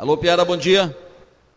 Alô, 0.00 0.16
Piara, 0.16 0.46
bom 0.46 0.56
dia. 0.56 0.96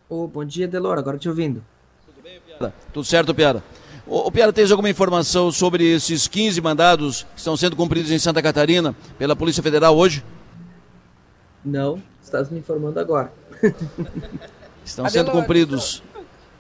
Oh, 0.10 0.28
bom 0.28 0.44
dia, 0.44 0.68
Delor, 0.68 0.98
agora 0.98 1.18
te 1.18 1.30
ouvindo. 1.30 1.64
Tudo 2.06 2.22
bem, 2.22 2.42
Piara? 2.46 2.74
Tudo 2.92 3.06
certo, 3.06 3.34
Piara? 3.34 3.64
O, 4.06 4.30
Piara, 4.30 4.52
tens 4.52 4.70
alguma 4.70 4.90
informação 4.90 5.50
sobre 5.50 5.90
esses 5.90 6.28
15 6.28 6.60
mandados 6.60 7.24
que 7.24 7.38
estão 7.38 7.56
sendo 7.56 7.78
cumpridos 7.78 8.12
em 8.12 8.20
Santa 8.20 8.42
Catarina 8.42 8.94
pela 9.18 9.34
Polícia 9.34 9.64
Federal 9.64 9.96
hoje? 9.96 10.26
Não, 11.64 12.04
estás 12.22 12.50
me 12.50 12.60
informando 12.60 13.00
agora. 13.00 13.32
estão 14.84 15.08
sendo 15.08 15.32
cumpridos. 15.32 16.04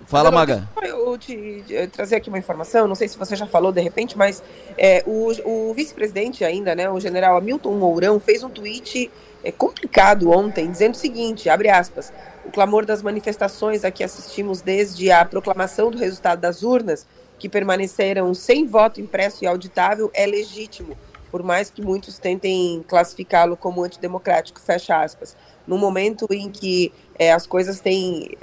Fala, 0.05 0.31
Maga. 0.31 0.69
Eu 0.81 1.17
te, 1.17 1.65
te, 1.67 1.87
trazer 1.87 2.15
aqui 2.15 2.29
uma 2.29 2.37
informação, 2.37 2.87
não 2.87 2.95
sei 2.95 3.09
se 3.09 3.17
você 3.17 3.35
já 3.35 3.45
falou 3.45 3.73
de 3.73 3.81
repente, 3.81 4.17
mas 4.17 4.41
é, 4.77 5.03
o, 5.05 5.33
o 5.43 5.73
vice-presidente 5.73 6.45
ainda, 6.45 6.73
né, 6.75 6.89
o 6.89 6.97
general 6.97 7.35
Hamilton 7.35 7.73
Mourão, 7.73 8.21
fez 8.21 8.41
um 8.41 8.49
tweet 8.49 9.11
é, 9.43 9.51
complicado 9.51 10.31
ontem, 10.31 10.69
dizendo 10.71 10.93
o 10.93 10.97
seguinte, 10.97 11.49
abre 11.49 11.69
aspas, 11.69 12.13
o 12.45 12.51
clamor 12.51 12.85
das 12.85 13.01
manifestações 13.01 13.83
a 13.83 13.91
que 13.91 14.03
assistimos 14.03 14.61
desde 14.61 15.11
a 15.11 15.25
proclamação 15.25 15.91
do 15.91 15.97
resultado 15.97 16.39
das 16.39 16.63
urnas, 16.63 17.05
que 17.37 17.49
permaneceram 17.49 18.33
sem 18.33 18.65
voto 18.65 19.01
impresso 19.01 19.43
e 19.43 19.47
auditável, 19.47 20.09
é 20.13 20.25
legítimo, 20.25 20.97
por 21.29 21.43
mais 21.43 21.69
que 21.69 21.81
muitos 21.81 22.19
tentem 22.19 22.83
classificá-lo 22.87 23.57
como 23.57 23.83
antidemocrático, 23.83 24.61
fecha 24.61 25.01
aspas 25.01 25.35
no 25.65 25.77
momento 25.77 26.27
em 26.31 26.49
que 26.49 26.91
é, 27.17 27.31
as 27.31 27.47
coisas 27.47 27.79
têm, 27.79 28.37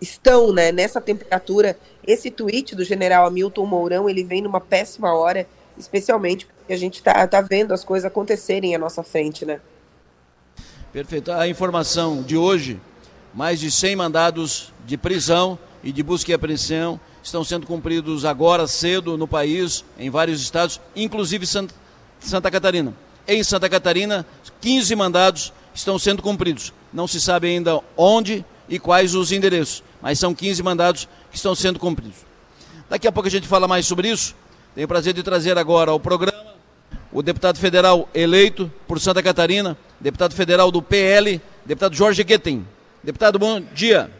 estão 0.00 0.52
né, 0.52 0.72
nessa 0.72 1.00
temperatura, 1.00 1.76
esse 2.06 2.30
tweet 2.30 2.74
do 2.74 2.84
general 2.84 3.26
Hamilton 3.26 3.66
Mourão, 3.66 4.08
ele 4.08 4.24
vem 4.24 4.42
numa 4.42 4.60
péssima 4.60 5.14
hora, 5.14 5.46
especialmente 5.78 6.46
porque 6.46 6.72
a 6.72 6.76
gente 6.76 6.94
está 6.94 7.26
tá 7.26 7.40
vendo 7.40 7.72
as 7.72 7.84
coisas 7.84 8.06
acontecerem 8.06 8.74
à 8.74 8.78
nossa 8.78 9.02
frente, 9.02 9.44
né? 9.44 9.60
Perfeito. 10.94 11.32
A 11.32 11.48
informação 11.48 12.22
de 12.22 12.36
hoje, 12.36 12.80
mais 13.34 13.58
de 13.58 13.68
100 13.68 13.96
mandados 13.96 14.72
de 14.86 14.96
prisão 14.96 15.58
e 15.82 15.90
de 15.90 16.04
busca 16.04 16.30
e 16.30 16.34
apreensão 16.34 17.00
estão 17.20 17.42
sendo 17.42 17.66
cumpridos 17.66 18.24
agora 18.24 18.64
cedo 18.68 19.18
no 19.18 19.26
país, 19.26 19.84
em 19.98 20.08
vários 20.08 20.40
estados, 20.40 20.80
inclusive 20.94 21.48
Santa 21.48 22.48
Catarina. 22.48 22.94
Em 23.26 23.42
Santa 23.42 23.68
Catarina, 23.68 24.24
15 24.60 24.94
mandados 24.94 25.52
estão 25.74 25.98
sendo 25.98 26.22
cumpridos. 26.22 26.72
Não 26.92 27.08
se 27.08 27.20
sabe 27.20 27.48
ainda 27.48 27.80
onde 27.96 28.44
e 28.68 28.78
quais 28.78 29.16
os 29.16 29.32
endereços, 29.32 29.82
mas 30.00 30.20
são 30.20 30.32
15 30.32 30.62
mandados 30.62 31.08
que 31.28 31.36
estão 31.36 31.56
sendo 31.56 31.80
cumpridos. 31.80 32.18
Daqui 32.88 33.08
a 33.08 33.10
pouco 33.10 33.26
a 33.26 33.32
gente 33.32 33.48
fala 33.48 33.66
mais 33.66 33.84
sobre 33.84 34.10
isso. 34.10 34.32
Tenho 34.76 34.84
o 34.84 34.88
prazer 34.88 35.12
de 35.12 35.24
trazer 35.24 35.58
agora 35.58 35.90
ao 35.90 35.98
programa 35.98 36.33
o 37.14 37.22
deputado 37.22 37.60
federal 37.60 38.08
eleito 38.12 38.70
por 38.88 38.98
Santa 38.98 39.22
Catarina, 39.22 39.76
deputado 40.00 40.34
federal 40.34 40.72
do 40.72 40.82
PL, 40.82 41.40
deputado 41.64 41.94
Jorge 41.94 42.24
Guetem. 42.24 42.66
Deputado, 43.04 43.38
bom 43.38 43.60
dia. 43.72 44.10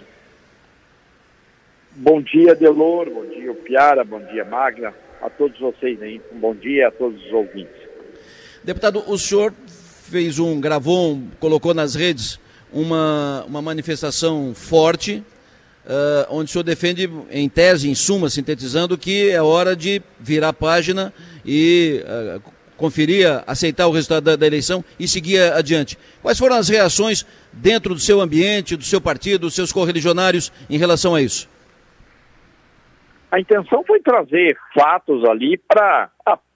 Bom 1.96 2.22
dia, 2.22 2.54
Delor, 2.54 3.10
bom 3.10 3.26
dia, 3.26 3.52
Piara, 3.52 4.04
bom 4.04 4.20
dia, 4.26 4.44
Magna, 4.44 4.94
a 5.20 5.28
todos 5.28 5.58
vocês 5.58 6.00
aí, 6.00 6.20
um 6.32 6.38
bom 6.38 6.54
dia 6.54 6.86
a 6.86 6.90
todos 6.92 7.20
os 7.26 7.32
ouvintes. 7.32 7.74
Deputado, 8.62 9.02
o 9.08 9.18
senhor 9.18 9.52
fez 9.66 10.38
um, 10.38 10.60
gravou, 10.60 11.14
um, 11.14 11.28
colocou 11.40 11.74
nas 11.74 11.96
redes 11.96 12.38
uma, 12.72 13.44
uma 13.48 13.60
manifestação 13.60 14.54
forte, 14.54 15.22
uh, 15.84 16.26
onde 16.30 16.50
o 16.50 16.52
senhor 16.52 16.64
defende, 16.64 17.10
em 17.30 17.48
tese, 17.48 17.90
em 17.90 17.94
suma, 17.94 18.30
sintetizando, 18.30 18.96
que 18.96 19.30
é 19.30 19.42
hora 19.42 19.74
de 19.74 20.00
virar 20.20 20.50
a 20.50 20.52
página 20.52 21.12
e 21.44 22.02
uh, 22.04 22.53
conferir, 22.76 23.26
aceitar 23.46 23.86
o 23.86 23.92
resultado 23.92 24.24
da, 24.24 24.36
da, 24.36 24.46
eleição 24.46 24.84
e 24.98 25.06
seguir 25.06 25.40
adiante. 25.52 25.98
Quais 26.22 26.38
foram 26.38 26.56
as 26.56 26.68
reações 26.68 27.24
dentro 27.52 27.94
do 27.94 28.00
seu 28.00 28.20
ambiente, 28.20 28.76
do 28.76 28.84
seu 28.84 29.00
partido, 29.00 29.42
dos 29.42 29.54
seus 29.54 29.72
correligionários 29.72 30.52
em 30.68 30.78
relação 30.78 31.14
a 31.14 31.22
isso? 31.22 31.48
A 33.30 33.40
intenção 33.40 33.82
foi 33.84 34.00
trazer 34.00 34.56
fatos 34.72 35.24
ali 35.28 35.58
para 35.58 36.10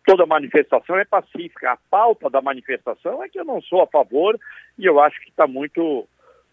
toda 0.08 0.24
manifestação 0.24 0.96
é 0.96 1.04
pacífica. 1.04 1.72
A 1.72 1.78
pauta 1.90 2.30
da 2.30 2.40
manifestação 2.40 3.22
é 3.22 3.28
que 3.28 3.38
eu 3.38 3.44
não 3.44 3.60
sou 3.60 3.82
a 3.82 3.86
favor 3.86 4.40
e 4.78 4.86
eu 4.86 4.98
acho 4.98 5.20
que 5.20 5.28
está 5.28 5.46
muito, 5.46 6.08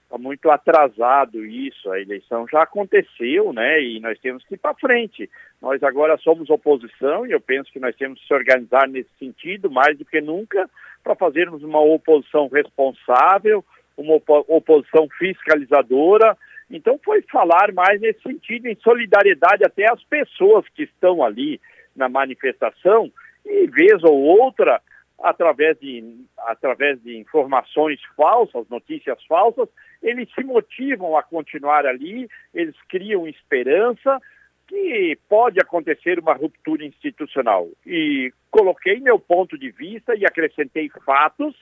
tá 0.09 0.17
muito 0.17 0.49
atrasado 0.49 1.43
isso. 1.45 1.91
A 1.91 1.99
eleição 1.99 2.47
já 2.47 2.63
aconteceu, 2.63 3.51
né? 3.53 3.81
E 3.81 3.99
nós 3.99 4.19
temos 4.19 4.43
que 4.45 4.55
ir 4.55 4.57
para 4.57 4.75
frente. 4.75 5.29
Nós 5.61 5.81
agora 5.83 6.17
somos 6.17 6.49
oposição 6.49 7.25
e 7.25 7.31
eu 7.31 7.41
penso 7.41 7.71
que 7.71 7.79
nós 7.79 7.95
temos 7.95 8.19
que 8.19 8.27
se 8.27 8.33
organizar 8.33 8.87
nesse 8.87 9.09
sentido 9.17 9.69
mais 9.69 9.97
do 9.97 10.05
que 10.05 10.21
nunca 10.21 10.69
para 11.03 11.15
fazermos 11.15 11.63
uma 11.63 11.79
oposição 11.79 12.47
responsável, 12.47 13.63
uma 13.97 14.15
oposição 14.47 15.07
fiscalizadora. 15.17 16.37
Então 16.69 16.99
foi 17.03 17.21
falar 17.23 17.71
mais 17.73 17.99
nesse 18.01 18.21
sentido, 18.21 18.67
em 18.67 18.75
solidariedade 18.75 19.63
até 19.63 19.91
às 19.91 20.03
pessoas 20.03 20.65
que 20.69 20.83
estão 20.83 21.23
ali 21.23 21.59
na 21.95 22.09
manifestação 22.09 23.11
e 23.45 23.67
vez 23.67 24.03
ou 24.03 24.19
outra, 24.19 24.81
através 25.21 25.79
de, 25.79 26.25
através 26.37 27.01
de 27.01 27.17
informações 27.17 27.99
falsas, 28.15 28.67
notícias 28.69 29.23
falsas, 29.25 29.69
eles 30.01 30.29
se 30.33 30.43
motivam 30.43 31.17
a 31.17 31.23
continuar 31.23 31.85
ali, 31.85 32.29
eles 32.53 32.75
criam 32.89 33.27
esperança 33.27 34.21
que 34.67 35.17
pode 35.29 35.59
acontecer 35.59 36.19
uma 36.19 36.33
ruptura 36.33 36.83
institucional. 36.83 37.69
E 37.85 38.33
coloquei 38.49 38.99
meu 38.99 39.19
ponto 39.19 39.57
de 39.57 39.69
vista 39.69 40.15
e 40.15 40.25
acrescentei 40.25 40.89
fatos, 41.05 41.55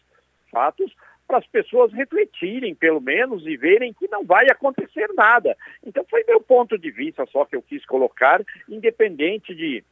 fatos 0.51 0.93
para 1.27 1.37
as 1.37 1.47
pessoas 1.47 1.91
refletirem, 1.93 2.75
pelo 2.75 2.99
menos, 2.99 3.45
e 3.45 3.55
verem 3.55 3.93
que 3.93 4.07
não 4.09 4.25
vai 4.25 4.45
acontecer 4.49 5.09
nada. 5.15 5.55
Então 5.85 6.05
foi 6.09 6.23
meu 6.27 6.41
ponto 6.41 6.77
de 6.77 6.91
vista 6.91 7.25
só 7.27 7.45
que 7.45 7.55
eu 7.55 7.61
quis 7.61 7.85
colocar, 7.85 8.41
independente 8.67 9.53
de 9.53 9.83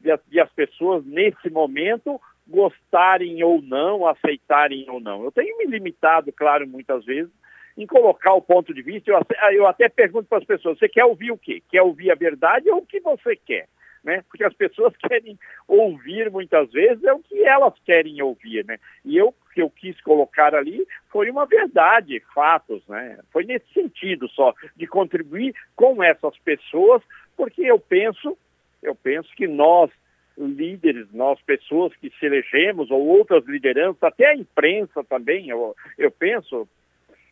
de, 0.00 0.18
de 0.28 0.40
as 0.40 0.50
pessoas, 0.52 1.04
nesse 1.04 1.50
momento, 1.50 2.20
gostarem 2.46 3.42
ou 3.42 3.60
não, 3.60 4.06
aceitarem 4.06 4.86
ou 4.88 5.00
não. 5.00 5.24
Eu 5.24 5.32
tenho 5.32 5.56
me 5.58 5.66
limitado, 5.66 6.32
claro, 6.32 6.66
muitas 6.66 7.04
vezes, 7.04 7.32
em 7.76 7.86
colocar 7.86 8.34
o 8.34 8.42
ponto 8.42 8.72
de 8.72 8.82
vista. 8.82 9.10
Eu, 9.10 9.20
eu 9.52 9.66
até 9.66 9.88
pergunto 9.88 10.28
para 10.28 10.38
as 10.38 10.44
pessoas: 10.44 10.78
você 10.78 10.88
quer 10.88 11.04
ouvir 11.04 11.32
o 11.32 11.38
quê? 11.38 11.62
Quer 11.68 11.82
ouvir 11.82 12.10
a 12.10 12.14
verdade 12.14 12.70
ou 12.70 12.78
o 12.78 12.86
que 12.86 13.00
você 13.00 13.36
quer? 13.36 13.68
Né? 14.02 14.22
Porque 14.28 14.44
as 14.44 14.54
pessoas 14.54 14.94
querem 15.08 15.38
ouvir 15.66 16.30
muitas 16.30 16.70
vezes 16.70 17.02
é 17.02 17.12
o 17.12 17.18
que 17.18 17.42
elas 17.42 17.74
querem 17.84 18.22
ouvir, 18.22 18.64
né? 18.64 18.78
E 19.04 19.16
eu 19.16 19.34
que 19.52 19.62
eu 19.62 19.70
quis 19.70 19.98
colocar 20.02 20.54
ali 20.54 20.86
foi 21.08 21.30
uma 21.30 21.46
verdade, 21.46 22.22
fatos, 22.34 22.86
né? 22.86 23.18
Foi 23.32 23.44
nesse 23.44 23.66
sentido 23.72 24.28
só 24.28 24.54
de 24.76 24.86
contribuir 24.86 25.54
com 25.74 26.02
essas 26.02 26.38
pessoas, 26.38 27.02
porque 27.36 27.62
eu 27.62 27.78
penso 27.80 28.36
eu 28.82 28.94
penso 28.94 29.28
que 29.34 29.46
nós, 29.46 29.90
líderes, 30.38 31.06
nós 31.12 31.40
pessoas 31.42 31.94
que 31.96 32.10
se 32.18 32.26
elegemos, 32.26 32.90
ou 32.90 33.06
outras 33.06 33.44
lideranças, 33.46 34.02
até 34.02 34.26
a 34.26 34.36
imprensa 34.36 35.02
também, 35.04 35.48
eu, 35.48 35.74
eu 35.96 36.10
penso 36.10 36.68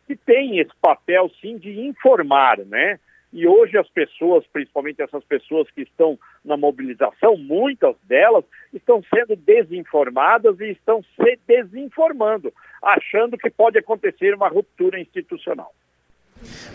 que 0.07 0.15
tem 0.15 0.59
esse 0.59 0.73
papel 0.81 1.29
sim 1.41 1.57
de 1.57 1.79
informar, 1.81 2.59
né? 2.59 2.99
E 3.33 3.45
hoje 3.45 3.77
as 3.77 3.89
pessoas, 3.89 4.45
principalmente 4.47 5.01
essas 5.01 5.23
pessoas 5.25 5.69
que 5.71 5.81
estão 5.81 6.17
na 6.43 6.55
mobilização, 6.55 7.35
muitas 7.35 7.95
delas 8.03 8.45
estão 8.73 9.03
sendo 9.13 9.35
desinformadas 9.35 10.57
e 10.61 10.71
estão 10.71 11.03
se 11.03 11.37
desinformando, 11.45 12.53
achando 12.81 13.37
que 13.37 13.49
pode 13.49 13.77
acontecer 13.77 14.33
uma 14.33 14.47
ruptura 14.47 14.99
institucional. 14.99 15.73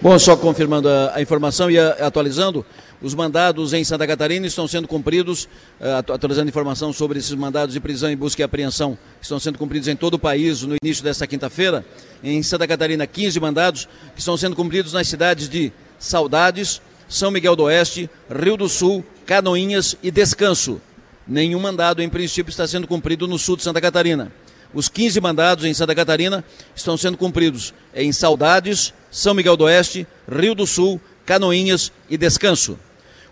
Bom, 0.00 0.19
só 0.19 0.34
confirmando 0.34 0.88
a, 0.88 1.16
a, 1.16 1.22
informação 1.22 1.71
e 1.71 1.78
a, 1.78 1.91
atualizando, 2.06 2.65
os 3.03 3.15
mandados 3.15 3.75
em 3.75 3.84
Santa 3.84 4.06
Catarina 4.06 4.47
estão 4.47 4.66
sendo 4.66 4.88
cumpridos, 4.88 5.44
uh, 5.78 6.12
atualizando 6.12 6.48
informação 6.48 6.91
sobre 6.93 7.19
esses 7.19 7.34
mandados 7.34 7.75
de 7.75 7.81
prisão 7.81 8.10
e 8.10 8.16
busca 8.16 8.41
e 8.41 8.44
apreensão, 8.44 8.97
estão 9.20 9.38
sendo 9.38 9.59
cumpridos 9.59 9.88
em 9.88 9.97
todo 9.97 10.15
o 10.15 10.19
país 10.19 10.62
no 10.62 10.75
início 10.82 11.04
desta 11.04 11.26
quinta-feira. 11.26 11.84
Em 12.22 12.43
Santa 12.43 12.66
Catarina, 12.66 13.06
15 13.06 13.38
mandados 13.41 13.88
que 14.15 14.20
estão 14.20 14.37
sendo 14.37 14.56
cumpridos 14.56 14.94
nas 14.94 15.06
cidades 15.06 15.49
de 15.49 15.70
Saudades, 15.99 16.81
São 17.06 17.31
Miguel 17.31 17.55
do 17.55 17.64
Oeste, 17.64 18.08
Rio 18.31 18.56
do 18.56 18.69
Sul, 18.69 19.05
Canoinhas 19.26 19.96
e 20.02 20.11
Descanso. 20.11 20.81
Nenhum 21.29 21.61
mandado, 21.61 22.02
em 22.02 22.08
princípio, 22.08 22.50
está 22.50 22.67
sendo 22.67 22.88
cumprido 22.88 23.29
no 23.29 23.38
sul 23.38 23.56
de 23.56 23.62
Santa 23.62 23.81
Catarina. 23.81 24.32
Os 24.72 24.88
15 24.88 25.20
mandados 25.20 25.64
em 25.64 25.75
Santa 25.75 25.94
Catarina 25.94 26.44
estão 26.75 26.96
sendo 26.96 27.17
cumpridos 27.17 27.75
em 27.94 28.12
Saudades, 28.12 28.94
São 29.11 29.34
Miguel 29.34 29.56
do 29.56 29.64
Oeste, 29.64 30.06
Rio 30.31 30.55
do 30.55 30.67
Sul, 30.67 31.00
Canoinhas 31.26 31.93
e 32.08 32.17
Descanso. 32.17 32.78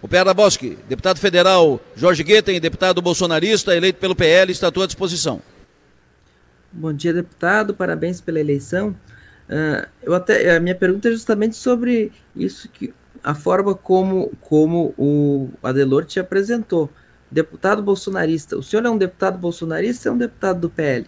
O 0.01 0.09
Pera 0.09 0.33
Bosque, 0.33 0.79
deputado 0.89 1.19
federal 1.19 1.81
Jorge 1.97 2.23
Guetem, 2.23 2.61
deputado 2.61 3.03
bolsonarista, 3.03 3.77
eleito 3.77 3.99
pelo 3.99 4.15
PL, 4.15 4.53
está 4.53 4.69
à 4.69 4.71
tua 4.71 4.87
disposição. 4.87 5.43
Bom 6.71 6.93
dia, 6.93 7.13
deputado, 7.13 7.75
parabéns 7.75 8.21
pela 8.21 8.39
eleição. 8.39 8.95
Uh, 9.49 9.89
eu 10.03 10.15
até, 10.15 10.57
a 10.57 10.61
minha 10.61 10.75
pergunta 10.75 11.09
é 11.09 11.13
justamente 11.13 11.57
sobre 11.57 12.13
isso 12.37 12.69
que 12.69 12.93
a 13.25 13.35
forma 13.35 13.75
como, 13.75 14.31
como 14.41 14.95
o 14.97 15.49
Adelor 15.63 16.05
te 16.05 16.21
apresentou. 16.21 16.91
Deputado 17.31 17.83
bolsonarista. 17.83 18.57
O 18.57 18.63
senhor 18.63 18.85
é 18.85 18.91
um 18.91 18.99
deputado 18.99 19.39
bolsonarista 19.39 20.09
ou 20.09 20.13
é 20.13 20.17
um 20.17 20.19
deputado 20.19 20.61
do 20.61 20.71
PL? 20.71 21.07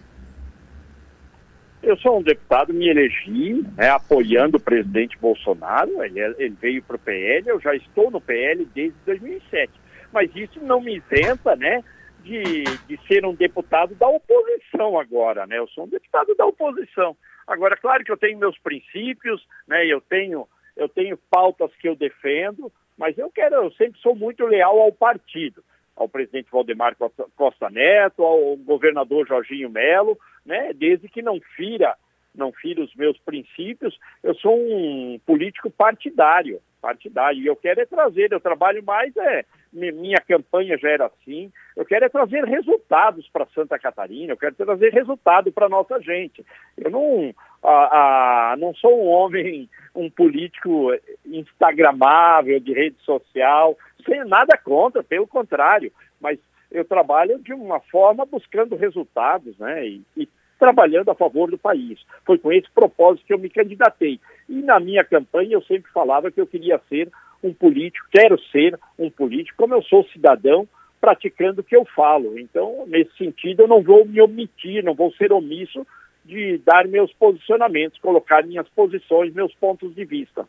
Eu 1.83 1.97
sou 1.97 2.19
um 2.19 2.21
deputado, 2.21 2.71
me 2.71 2.87
elegi 2.87 3.65
né, 3.75 3.89
apoiando 3.89 4.57
o 4.57 4.61
presidente 4.61 5.17
Bolsonaro, 5.17 6.03
ele, 6.03 6.19
ele 6.37 6.55
veio 6.61 6.83
para 6.83 6.95
o 6.95 6.99
PL, 6.99 7.49
eu 7.49 7.59
já 7.59 7.75
estou 7.75 8.11
no 8.11 8.21
PL 8.21 8.65
desde 8.65 8.95
2007. 9.03 9.71
Mas 10.13 10.29
isso 10.35 10.59
não 10.61 10.79
me 10.79 10.97
isenta 10.97 11.55
né, 11.55 11.83
de, 12.23 12.77
de 12.87 12.99
ser 13.07 13.25
um 13.25 13.33
deputado 13.33 13.95
da 13.95 14.07
oposição 14.07 14.99
agora. 14.99 15.47
Né? 15.47 15.57
Eu 15.57 15.67
sou 15.69 15.85
um 15.85 15.89
deputado 15.89 16.35
da 16.35 16.45
oposição. 16.45 17.17
Agora, 17.47 17.75
claro 17.75 18.03
que 18.03 18.11
eu 18.11 18.17
tenho 18.17 18.37
meus 18.37 18.57
princípios, 18.59 19.43
né, 19.67 19.83
eu, 19.87 19.99
tenho, 20.01 20.47
eu 20.77 20.87
tenho 20.87 21.17
pautas 21.31 21.71
que 21.79 21.89
eu 21.89 21.95
defendo, 21.95 22.71
mas 22.95 23.17
eu 23.17 23.31
quero, 23.31 23.55
eu 23.55 23.71
sempre 23.71 23.99
sou 24.01 24.15
muito 24.15 24.45
leal 24.45 24.79
ao 24.79 24.91
partido 24.91 25.63
ao 25.95 26.09
presidente 26.09 26.51
Valdemar 26.51 26.95
Costa 27.35 27.69
Neto, 27.69 28.23
ao 28.23 28.55
governador 28.57 29.27
Jorginho 29.27 29.69
Melo, 29.69 30.17
né, 30.45 30.73
desde 30.73 31.07
que 31.07 31.21
não 31.21 31.39
fira, 31.55 31.95
não 32.33 32.51
fira 32.51 32.81
os 32.81 32.95
meus 32.95 33.17
princípios, 33.19 33.97
eu 34.23 34.33
sou 34.35 34.57
um 34.57 35.19
político 35.25 35.69
partidário, 35.69 36.61
partidário, 36.81 37.39
e 37.39 37.45
eu 37.45 37.55
quero 37.55 37.81
é 37.81 37.85
trazer, 37.85 38.31
eu 38.31 38.39
trabalho 38.39 38.83
mais, 38.83 39.15
é, 39.15 39.45
minha 39.71 40.17
campanha 40.17 40.77
já 40.77 40.89
era 40.89 41.05
assim, 41.05 41.51
eu 41.75 41.85
quero 41.85 42.05
é 42.05 42.09
trazer 42.09 42.43
resultados 42.43 43.29
para 43.29 43.45
Santa 43.53 43.77
Catarina, 43.77 44.33
eu 44.33 44.37
quero 44.37 44.55
trazer 44.55 44.91
resultado 44.91 45.51
para 45.51 45.69
nossa 45.69 45.99
gente. 46.01 46.43
Eu 46.77 46.89
não, 46.89 47.33
a, 47.63 48.51
a, 48.51 48.57
não 48.57 48.73
sou 48.75 49.03
um 49.03 49.07
homem, 49.07 49.69
um 49.95 50.09
político 50.09 50.91
instagramável, 51.25 52.59
de 52.59 52.73
rede 52.73 52.97
social, 53.03 53.77
sem 54.05 54.23
nada 54.25 54.57
contra, 54.57 55.03
pelo 55.03 55.27
contrário, 55.27 55.91
mas 56.19 56.39
eu 56.71 56.85
trabalho 56.85 57.39
de 57.39 57.53
uma 57.53 57.79
forma 57.79 58.25
buscando 58.25 58.75
resultados, 58.75 59.57
né? 59.57 59.85
E, 59.87 60.01
e, 60.17 60.29
trabalhando 60.57 61.09
a 61.09 61.15
favor 61.15 61.49
do 61.49 61.57
país. 61.57 61.99
Foi 62.23 62.37
com 62.37 62.51
esse 62.51 62.69
propósito 62.69 63.25
que 63.25 63.33
eu 63.33 63.39
me 63.39 63.49
candidatei. 63.49 64.19
E 64.47 64.61
na 64.61 64.79
minha 64.79 65.03
campanha 65.03 65.53
eu 65.53 65.61
sempre 65.63 65.91
falava 65.91 66.29
que 66.29 66.39
eu 66.39 66.45
queria 66.45 66.79
ser 66.87 67.09
um 67.43 67.51
político, 67.51 68.07
quero 68.11 68.39
ser 68.51 68.79
um 68.97 69.09
político, 69.09 69.57
como 69.57 69.73
eu 69.73 69.81
sou 69.81 70.05
cidadão, 70.09 70.67
praticando 71.01 71.61
o 71.61 71.63
que 71.63 71.75
eu 71.75 71.83
falo. 71.83 72.37
Então, 72.37 72.85
nesse 72.85 73.11
sentido, 73.17 73.63
eu 73.63 73.67
não 73.67 73.81
vou 73.81 74.05
me 74.05 74.21
omitir, 74.21 74.83
não 74.83 74.93
vou 74.93 75.11
ser 75.13 75.33
omisso 75.33 75.85
de 76.23 76.61
dar 76.65 76.87
meus 76.87 77.11
posicionamentos, 77.13 77.99
colocar 77.99 78.45
minhas 78.45 78.67
posições, 78.75 79.33
meus 79.33 79.53
pontos 79.55 79.93
de 79.95 80.05
vista. 80.05 80.47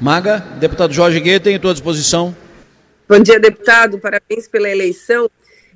Maga, 0.00 0.38
deputado 0.58 0.92
Jorge 0.92 1.20
Guetta, 1.20 1.50
em 1.50 1.58
tua 1.58 1.72
disposição. 1.72 2.34
Bom 3.08 3.20
dia, 3.20 3.38
deputado. 3.38 3.98
Parabéns 3.98 4.48
pela 4.48 4.68
eleição. 4.68 5.30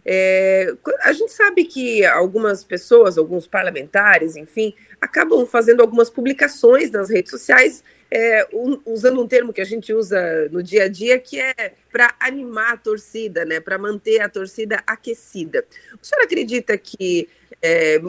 É, 0.05 0.73
a 1.05 1.13
gente 1.13 1.33
sabe 1.33 1.65
que 1.65 2.05
algumas 2.05 2.65
pessoas, 2.65 3.19
alguns 3.19 3.47
parlamentares, 3.47 4.37
enfim, 4.37 4.75
acabam 5.01 5.47
fazendo 5.47 5.81
algumas 5.81 6.11
publicações 6.11 6.91
nas 6.91 7.09
redes 7.09 7.31
sociais, 7.31 7.83
é, 8.11 8.47
um, 8.53 8.81
usando 8.85 9.23
um 9.23 9.27
termo 9.27 9.53
que 9.53 9.61
a 9.61 9.65
gente 9.65 9.93
usa 9.93 10.49
no 10.51 10.63
dia 10.63 10.85
a 10.85 10.89
dia, 10.89 11.19
que 11.19 11.41
é 11.41 11.75
para 11.91 12.15
animar 12.21 12.75
a 12.75 12.77
torcida, 12.77 13.45
né, 13.45 13.61
para 13.61 13.79
manter 13.79 14.21
a 14.21 14.29
torcida 14.29 14.83
aquecida. 14.87 15.65
O 16.01 16.05
senhor 16.05 16.23
acredita 16.23 16.77
que 16.77 17.29
é, 17.63 18.01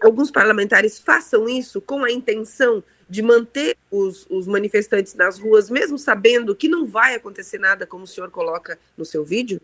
alguns 0.00 0.30
parlamentares 0.30 0.98
façam 0.98 1.48
isso 1.48 1.80
com 1.80 2.04
a 2.04 2.10
intenção 2.10 2.82
de 3.08 3.20
manter 3.20 3.76
os, 3.90 4.26
os, 4.30 4.46
manifestantes 4.46 5.14
nas 5.14 5.38
ruas, 5.38 5.68
mesmo 5.68 5.98
sabendo 5.98 6.56
que 6.56 6.68
não 6.68 6.86
vai 6.86 7.14
acontecer 7.14 7.58
nada, 7.58 7.86
como 7.86 8.04
o 8.04 8.06
senhor 8.06 8.30
coloca 8.30 8.78
no 8.96 9.04
seu 9.04 9.22
vídeo? 9.22 9.60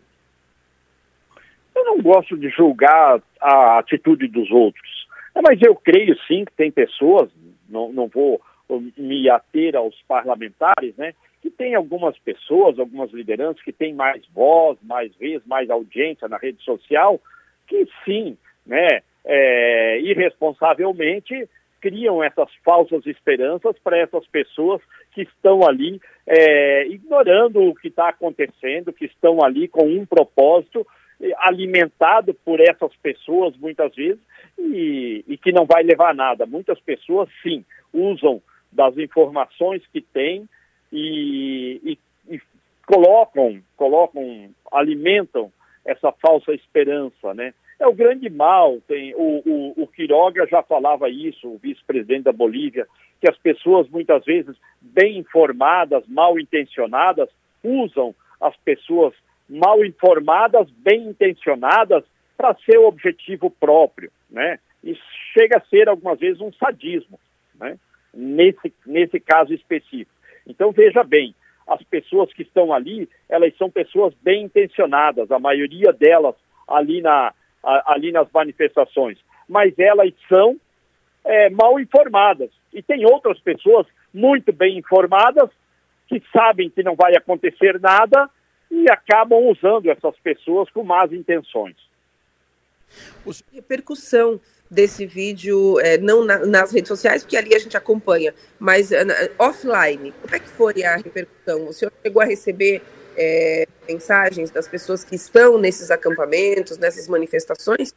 Eu 1.75 1.83
não 1.83 2.01
gosto 2.01 2.37
de 2.37 2.49
julgar 2.49 3.21
a 3.39 3.79
atitude 3.79 4.27
dos 4.27 4.51
outros, 4.51 5.07
mas 5.35 5.61
eu 5.61 5.75
creio 5.75 6.17
sim 6.27 6.45
que 6.45 6.53
tem 6.53 6.71
pessoas, 6.71 7.29
não, 7.69 7.91
não 7.91 8.07
vou 8.07 8.41
me 8.97 9.29
ater 9.29 9.75
aos 9.75 9.95
parlamentares, 10.07 10.95
né? 10.95 11.13
Que 11.41 11.49
tem 11.49 11.73
algumas 11.73 12.17
pessoas, 12.19 12.77
algumas 12.77 13.11
lideranças 13.11 13.61
que 13.63 13.71
têm 13.71 13.93
mais 13.93 14.25
voz, 14.27 14.77
mais 14.83 15.15
vez, 15.15 15.41
mais 15.45 15.69
audiência 15.69 16.27
na 16.27 16.37
rede 16.37 16.61
social, 16.63 17.19
que 17.67 17.87
sim, 18.05 18.37
né? 18.65 19.01
É, 19.25 19.99
irresponsavelmente 20.01 21.47
criam 21.81 22.23
essas 22.23 22.49
falsas 22.63 23.05
esperanças 23.05 23.75
para 23.83 23.97
essas 23.97 24.25
pessoas 24.27 24.81
que 25.13 25.21
estão 25.21 25.67
ali 25.67 25.99
é, 26.27 26.85
ignorando 26.87 27.61
o 27.61 27.75
que 27.75 27.87
está 27.87 28.09
acontecendo, 28.09 28.93
que 28.93 29.05
estão 29.05 29.43
ali 29.43 29.67
com 29.67 29.85
um 29.85 30.05
propósito 30.05 30.85
alimentado 31.37 32.33
por 32.33 32.59
essas 32.59 32.95
pessoas 32.97 33.55
muitas 33.57 33.93
vezes 33.93 34.19
e, 34.57 35.23
e 35.27 35.37
que 35.37 35.51
não 35.51 35.65
vai 35.65 35.83
levar 35.83 36.11
a 36.11 36.13
nada. 36.13 36.45
Muitas 36.45 36.79
pessoas 36.79 37.29
sim 37.43 37.65
usam 37.93 38.41
das 38.71 38.97
informações 38.97 39.85
que 39.91 40.01
têm 40.01 40.47
e, 40.91 41.81
e, 41.83 42.35
e 42.35 42.41
colocam, 42.85 43.61
colocam, 43.75 44.49
alimentam 44.71 45.51
essa 45.85 46.11
falsa 46.11 46.53
esperança, 46.53 47.33
né? 47.33 47.53
é 47.79 47.87
o 47.87 47.93
grande 47.93 48.29
mal. 48.29 48.79
Tem, 48.87 49.15
o, 49.15 49.41
o, 49.45 49.83
o 49.83 49.87
Quiroga 49.87 50.45
já 50.47 50.61
falava 50.61 51.09
isso, 51.09 51.47
o 51.47 51.57
vice-presidente 51.57 52.23
da 52.23 52.33
Bolívia, 52.33 52.85
que 53.21 53.29
as 53.29 53.37
pessoas 53.37 53.87
muitas 53.89 54.23
vezes 54.25 54.55
bem 54.81 55.17
informadas, 55.17 56.03
mal 56.07 56.37
intencionadas, 56.37 57.29
usam 57.63 58.13
as 58.41 58.55
pessoas 58.57 59.13
mal 59.49 59.83
informadas, 59.83 60.69
bem 60.71 61.07
intencionadas, 61.07 62.03
para 62.37 62.55
seu 62.65 62.85
objetivo 62.85 63.49
próprio, 63.49 64.11
né? 64.29 64.59
Isso 64.83 65.03
chega 65.33 65.57
a 65.57 65.65
ser 65.69 65.89
algumas 65.89 66.19
vezes 66.19 66.39
um 66.39 66.53
sadismo, 66.53 67.19
né? 67.59 67.77
Nesse, 68.13 68.73
nesse 68.85 69.19
caso 69.19 69.53
específico. 69.53 70.11
Então 70.47 70.71
veja 70.71 71.03
bem, 71.03 71.35
as 71.67 71.83
pessoas 71.83 72.31
que 72.33 72.43
estão 72.43 72.73
ali, 72.73 73.09
elas 73.27 73.55
são 73.57 73.69
pessoas 73.69 74.13
bem 74.21 74.45
intencionadas, 74.45 75.29
a 75.31 75.37
maioria 75.37 75.91
delas 75.91 76.35
ali 76.67 77.01
na, 77.01 77.33
ali 77.85 78.11
nas 78.11 78.31
manifestações, 78.31 79.17
mas 79.47 79.77
elas 79.77 80.13
são 80.27 80.57
é, 81.25 81.49
mal 81.49 81.79
informadas. 81.79 82.49
E 82.73 82.81
tem 82.81 83.05
outras 83.05 83.39
pessoas 83.39 83.85
muito 84.13 84.53
bem 84.53 84.77
informadas 84.77 85.49
que 86.07 86.23
sabem 86.31 86.69
que 86.69 86.81
não 86.81 86.95
vai 86.95 87.15
acontecer 87.15 87.79
nada 87.79 88.29
e 88.69 88.89
acabam 88.89 89.49
usando 89.49 89.89
essas 89.89 90.17
pessoas 90.19 90.69
com 90.71 90.83
más 90.83 91.11
intenções. 91.11 91.75
Repercussão 93.53 94.39
desse 94.69 95.05
vídeo, 95.05 95.79
é, 95.79 95.97
não 95.97 96.23
na, 96.23 96.45
nas 96.45 96.71
redes 96.71 96.87
sociais, 96.87 97.23
porque 97.23 97.37
ali 97.37 97.55
a 97.55 97.59
gente 97.59 97.75
acompanha, 97.75 98.33
mas 98.59 98.91
é, 98.91 99.03
offline, 99.37 100.13
como 100.21 100.35
é 100.35 100.39
que 100.39 100.47
foi 100.47 100.83
a 100.83 100.95
repercussão? 100.97 101.67
O 101.67 101.73
senhor 101.73 101.91
chegou 102.03 102.21
a 102.21 102.25
receber 102.25 102.81
é, 103.17 103.65
mensagens 103.87 104.51
das 104.51 104.67
pessoas 104.67 105.03
que 105.03 105.15
estão 105.15 105.57
nesses 105.57 105.89
acampamentos, 105.89 106.77
nessas 106.77 107.07
manifestações? 107.07 107.93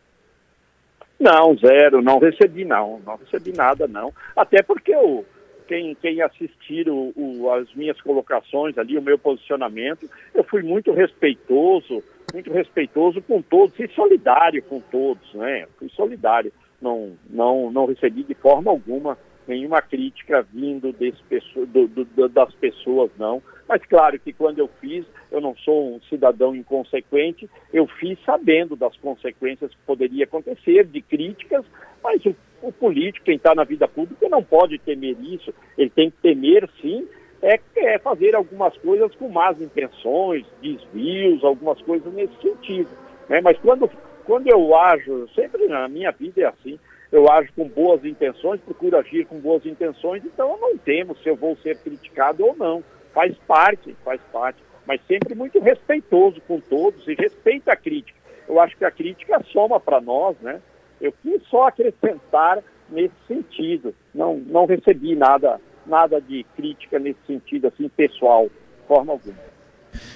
Não, 1.20 1.56
zero, 1.56 2.02
não 2.02 2.18
recebi 2.18 2.64
não, 2.64 3.00
não 3.06 3.16
recebi 3.16 3.52
nada 3.52 3.87
não. 3.87 4.12
Até 4.35 4.62
porque 4.62 4.94
o, 4.96 5.25
quem, 5.72 5.94
quem 5.94 6.20
assistir 6.20 6.86
o, 6.90 7.14
o, 7.16 7.50
as 7.50 7.72
minhas 7.74 7.98
colocações 8.02 8.76
ali, 8.76 8.98
o 8.98 9.02
meu 9.02 9.18
posicionamento, 9.18 10.06
eu 10.34 10.44
fui 10.44 10.62
muito 10.62 10.92
respeitoso, 10.92 12.02
muito 12.34 12.52
respeitoso 12.52 13.22
com 13.22 13.40
todos 13.40 13.80
e 13.80 13.88
solidário 13.88 14.62
com 14.64 14.80
todos, 14.80 15.32
né? 15.32 15.66
Fui 15.78 15.88
solidário, 15.88 16.52
não, 16.78 17.12
não, 17.30 17.70
não 17.70 17.86
recebi 17.86 18.22
de 18.22 18.34
forma 18.34 18.70
alguma 18.70 19.16
nenhuma 19.48 19.80
crítica 19.80 20.46
vindo 20.52 20.92
do, 20.92 21.88
do, 21.88 22.28
das 22.28 22.54
pessoas, 22.56 23.10
não. 23.18 23.42
Mas 23.66 23.82
claro 23.86 24.20
que 24.20 24.32
quando 24.32 24.58
eu 24.58 24.68
fiz, 24.78 25.06
eu 25.30 25.40
não 25.40 25.56
sou 25.56 25.94
um 25.94 26.00
cidadão 26.02 26.54
inconsequente, 26.54 27.48
eu 27.72 27.86
fiz 27.86 28.18
sabendo 28.26 28.76
das 28.76 28.94
consequências 28.98 29.70
que 29.70 29.80
poderia 29.86 30.24
acontecer, 30.24 30.84
de 30.84 31.00
críticas, 31.00 31.64
mas 32.04 32.24
o, 32.26 32.36
o 32.62 32.73
político, 32.73 33.25
quem 33.25 33.37
está 33.37 33.54
na 33.54 33.64
vida 33.64 33.88
pública, 33.88 34.28
não 34.28 34.42
pode 34.42 34.78
temer 34.78 35.16
isso. 35.21 35.52
Ele 35.76 35.90
tem 35.90 36.11
que 36.11 36.16
temer, 36.19 36.69
sim, 36.81 37.07
é, 37.42 37.59
é 37.76 37.99
fazer 37.99 38.35
algumas 38.35 38.76
coisas 38.78 39.14
com 39.16 39.28
más 39.28 39.61
intenções, 39.61 40.47
desvios, 40.62 41.42
algumas 41.42 41.81
coisas 41.83 42.12
nesse 42.12 42.35
sentido. 42.40 42.88
Né? 43.28 43.40
Mas 43.40 43.59
quando, 43.59 43.90
quando 44.25 44.47
eu 44.47 44.75
ajo, 44.76 45.28
sempre 45.35 45.66
na 45.66 45.88
minha 45.88 46.12
vida 46.12 46.42
é 46.42 46.47
assim, 46.47 46.78
eu 47.11 47.31
ajo 47.31 47.52
com 47.54 47.69
boas 47.69 48.04
intenções, 48.04 48.61
procuro 48.61 48.97
agir 48.97 49.26
com 49.26 49.38
boas 49.38 49.66
intenções, 49.66 50.25
então 50.25 50.52
eu 50.52 50.59
não 50.59 50.78
temo 50.78 51.16
se 51.16 51.28
eu 51.28 51.37
vou 51.37 51.57
ser 51.57 51.76
criticado 51.78 52.47
ou 52.47 52.57
não. 52.57 52.83
Faz 53.12 53.37
parte, 53.47 53.95
faz 54.02 54.21
parte, 54.33 54.59
mas 54.87 55.00
sempre 55.07 55.35
muito 55.35 55.61
respeitoso 55.61 56.40
com 56.49 56.59
todos 56.61 57.07
e 57.07 57.14
respeita 57.14 57.73
a 57.73 57.76
crítica. 57.76 58.19
Eu 58.49 58.59
acho 58.59 58.76
que 58.76 58.85
a 58.85 58.90
crítica 58.90 59.42
soma 59.52 59.78
para 59.78 60.00
nós, 60.00 60.37
né? 60.40 60.61
Eu 61.02 61.12
quis 61.21 61.42
só 61.49 61.66
acrescentar 61.66 62.62
nesse 62.88 63.14
sentido. 63.26 63.92
Não, 64.14 64.37
não 64.37 64.66
recebi 64.66 65.16
nada, 65.16 65.61
nada 65.85 66.21
de 66.21 66.44
crítica 66.56 66.99
nesse 66.99 67.18
sentido, 67.26 67.66
assim, 67.66 67.88
pessoal, 67.88 68.49
forma 68.87 69.12
alguma. 69.12 69.51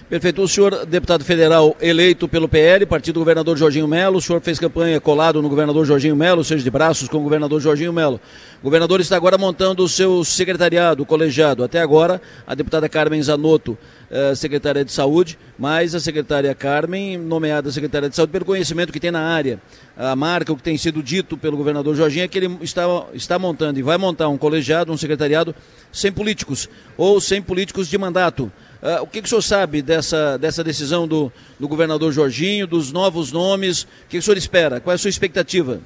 Perfeito. 0.08 0.40
O 0.40 0.46
senhor, 0.46 0.86
deputado 0.86 1.24
federal 1.24 1.76
eleito 1.80 2.28
pelo 2.28 2.48
PL, 2.48 2.86
partido 2.86 3.14
do 3.14 3.20
governador 3.20 3.56
Jorginho 3.56 3.88
Melo, 3.88 4.18
o 4.18 4.20
senhor 4.20 4.40
fez 4.40 4.58
campanha 4.58 5.00
colado 5.00 5.42
no 5.42 5.48
governador 5.48 5.84
Jorginho 5.84 6.14
Melo, 6.14 6.44
seja 6.44 6.62
de 6.62 6.70
braços 6.70 7.08
com 7.08 7.18
o 7.18 7.22
governador 7.22 7.60
Jorginho 7.60 7.92
Melo. 7.92 8.20
O 8.60 8.64
governador 8.64 9.00
está 9.00 9.16
agora 9.16 9.36
montando 9.36 9.82
o 9.82 9.88
seu 9.88 10.24
secretariado, 10.24 11.02
o 11.02 11.06
colegiado. 11.06 11.64
Até 11.64 11.80
agora, 11.80 12.22
a 12.46 12.54
deputada 12.54 12.88
Carmen 12.88 13.20
Zanotto, 13.20 13.76
eh, 14.08 14.34
secretária 14.36 14.84
de 14.84 14.92
Saúde, 14.92 15.36
mas 15.58 15.94
a 15.94 15.98
secretária 16.00 16.54
Carmen, 16.54 17.18
nomeada 17.18 17.70
secretária 17.72 18.08
de 18.08 18.14
Saúde, 18.14 18.30
pelo 18.30 18.44
conhecimento 18.44 18.92
que 18.92 19.00
tem 19.00 19.10
na 19.10 19.20
área. 19.20 19.60
A 19.96 20.14
marca, 20.14 20.52
o 20.52 20.56
que 20.56 20.62
tem 20.62 20.78
sido 20.78 21.02
dito 21.02 21.36
pelo 21.36 21.56
governador 21.56 21.96
Jorginho, 21.96 22.24
é 22.24 22.28
que 22.28 22.38
ele 22.38 22.58
está, 22.62 22.84
está 23.12 23.38
montando 23.38 23.78
e 23.80 23.82
vai 23.82 23.98
montar 23.98 24.28
um 24.28 24.38
colegiado, 24.38 24.92
um 24.92 24.96
secretariado 24.96 25.54
sem 25.90 26.12
políticos, 26.12 26.68
ou 26.96 27.20
sem 27.20 27.42
políticos 27.42 27.88
de 27.88 27.98
mandato. 27.98 28.52
Uh, 28.82 29.02
o 29.02 29.06
que, 29.06 29.20
que 29.20 29.26
o 29.26 29.28
senhor 29.28 29.42
sabe 29.42 29.80
dessa, 29.82 30.36
dessa 30.38 30.62
decisão 30.62 31.08
do, 31.08 31.32
do 31.58 31.66
governador 31.66 32.12
Jorginho, 32.12 32.66
dos 32.66 32.92
novos 32.92 33.32
nomes? 33.32 33.82
O 33.82 33.86
que, 33.86 34.10
que 34.10 34.18
o 34.18 34.22
senhor 34.22 34.36
espera? 34.36 34.80
Qual 34.80 34.92
é 34.92 34.94
a 34.94 34.98
sua 34.98 35.10
expectativa? 35.10 35.80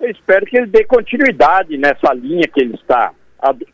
Eu 0.00 0.10
espero 0.10 0.46
que 0.46 0.56
ele 0.56 0.66
dê 0.66 0.84
continuidade 0.84 1.76
nessa 1.76 2.14
linha 2.14 2.46
que 2.46 2.60
ele 2.60 2.74
está, 2.74 3.12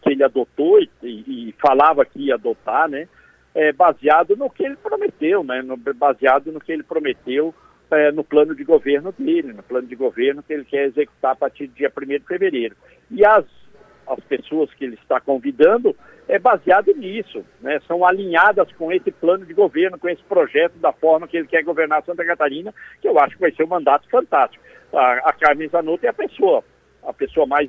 que 0.02 0.10
ele 0.10 0.24
adotou 0.24 0.80
e, 0.80 0.88
e 1.02 1.54
falava 1.60 2.04
que 2.04 2.26
ia 2.26 2.34
adotar, 2.34 2.88
né? 2.88 3.06
É, 3.54 3.72
baseado 3.72 4.34
no 4.34 4.50
que 4.50 4.64
ele 4.64 4.76
prometeu, 4.76 5.44
né? 5.44 5.62
No, 5.62 5.76
baseado 5.76 6.50
no 6.50 6.60
que 6.60 6.72
ele 6.72 6.82
prometeu 6.82 7.54
é, 7.90 8.10
no 8.10 8.24
plano 8.24 8.54
de 8.54 8.64
governo 8.64 9.14
dele, 9.16 9.52
no 9.52 9.62
plano 9.62 9.86
de 9.86 9.94
governo 9.94 10.42
que 10.42 10.52
ele 10.52 10.64
quer 10.64 10.86
executar 10.86 11.32
a 11.32 11.36
partir 11.36 11.66
do 11.66 11.74
dia 11.74 11.92
1 11.96 12.06
de 12.06 12.20
fevereiro. 12.20 12.74
E 13.10 13.24
as, 13.24 13.44
as 14.06 14.20
pessoas 14.24 14.72
que 14.74 14.84
ele 14.84 14.98
está 15.00 15.20
convidando 15.20 15.94
é 16.28 16.38
baseado 16.38 16.92
nisso, 16.94 17.44
né? 17.60 17.80
são 17.86 18.04
alinhadas 18.04 18.70
com 18.72 18.90
esse 18.90 19.10
plano 19.10 19.44
de 19.44 19.52
governo, 19.52 19.98
com 19.98 20.08
esse 20.08 20.22
projeto 20.22 20.74
da 20.78 20.92
forma 20.92 21.28
que 21.28 21.36
ele 21.36 21.48
quer 21.48 21.62
governar 21.62 22.02
Santa 22.04 22.24
Catarina, 22.24 22.72
que 23.00 23.08
eu 23.08 23.18
acho 23.18 23.34
que 23.34 23.42
vai 23.42 23.52
ser 23.52 23.64
um 23.64 23.68
mandato 23.68 24.08
fantástico. 24.08 24.64
A, 24.92 25.30
a 25.30 25.32
Carmen 25.32 25.68
Zanotto 25.68 26.06
é 26.06 26.08
a 26.08 26.14
pessoa, 26.14 26.64
a 27.02 27.12
pessoa 27.12 27.46
mais, 27.46 27.68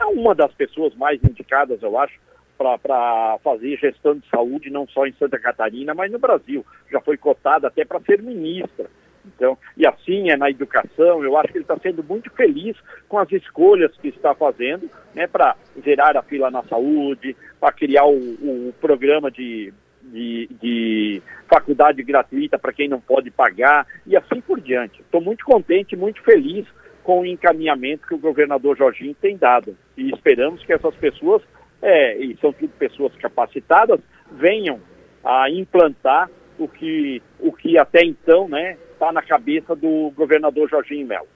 é 0.00 0.04
uma 0.06 0.34
das 0.34 0.52
pessoas 0.54 0.94
mais 0.96 1.22
indicadas, 1.22 1.82
eu 1.82 1.98
acho, 1.98 2.18
para 2.58 3.38
fazer 3.42 3.76
gestão 3.76 4.16
de 4.16 4.28
saúde, 4.28 4.68
não 4.68 4.86
só 4.88 5.06
em 5.06 5.12
Santa 5.12 5.38
Catarina, 5.38 5.94
mas 5.94 6.10
no 6.10 6.18
Brasil. 6.18 6.66
Já 6.90 7.00
foi 7.00 7.16
cotada 7.16 7.68
até 7.68 7.84
para 7.84 8.00
ser 8.00 8.20
ministra. 8.20 8.90
Então, 9.26 9.56
e 9.76 9.86
assim 9.86 10.30
é 10.30 10.36
na 10.36 10.50
educação, 10.50 11.22
eu 11.22 11.36
acho 11.36 11.52
que 11.52 11.58
ele 11.58 11.64
está 11.64 11.78
sendo 11.78 12.02
muito 12.02 12.30
feliz 12.30 12.76
com 13.08 13.18
as 13.18 13.30
escolhas 13.32 13.94
que 13.98 14.08
está 14.08 14.34
fazendo, 14.34 14.90
né, 15.14 15.26
para 15.26 15.56
zerar 15.84 16.16
a 16.16 16.22
fila 16.22 16.50
na 16.50 16.62
saúde, 16.64 17.36
para 17.60 17.72
criar 17.72 18.06
o, 18.06 18.16
o 18.16 18.74
programa 18.80 19.30
de, 19.30 19.72
de, 20.02 20.48
de, 20.60 21.22
faculdade 21.48 22.02
gratuita 22.02 22.58
para 22.58 22.72
quem 22.72 22.88
não 22.88 23.00
pode 23.00 23.30
pagar, 23.30 23.86
e 24.06 24.16
assim 24.16 24.40
por 24.40 24.60
diante. 24.60 25.00
Estou 25.00 25.20
muito 25.20 25.44
contente, 25.44 25.96
muito 25.96 26.22
feliz 26.22 26.66
com 27.02 27.20
o 27.20 27.26
encaminhamento 27.26 28.06
que 28.06 28.14
o 28.14 28.18
governador 28.18 28.76
Jorginho 28.76 29.14
tem 29.14 29.36
dado. 29.36 29.76
E 29.96 30.10
esperamos 30.10 30.62
que 30.64 30.72
essas 30.72 30.94
pessoas, 30.96 31.42
é, 31.80 32.16
e 32.18 32.36
são 32.36 32.52
tudo 32.52 32.70
pessoas 32.78 33.14
capacitadas, 33.16 34.00
venham 34.32 34.78
a 35.24 35.48
implantar 35.50 36.30
o 36.58 36.68
que, 36.68 37.22
o 37.40 37.52
que 37.52 37.78
até 37.78 38.04
então, 38.04 38.48
né, 38.48 38.76
está 38.98 39.12
na 39.12 39.22
cabeça 39.22 39.76
do 39.76 40.12
governador 40.16 40.68
Jorginho 40.68 41.06
Melo. 41.06 41.28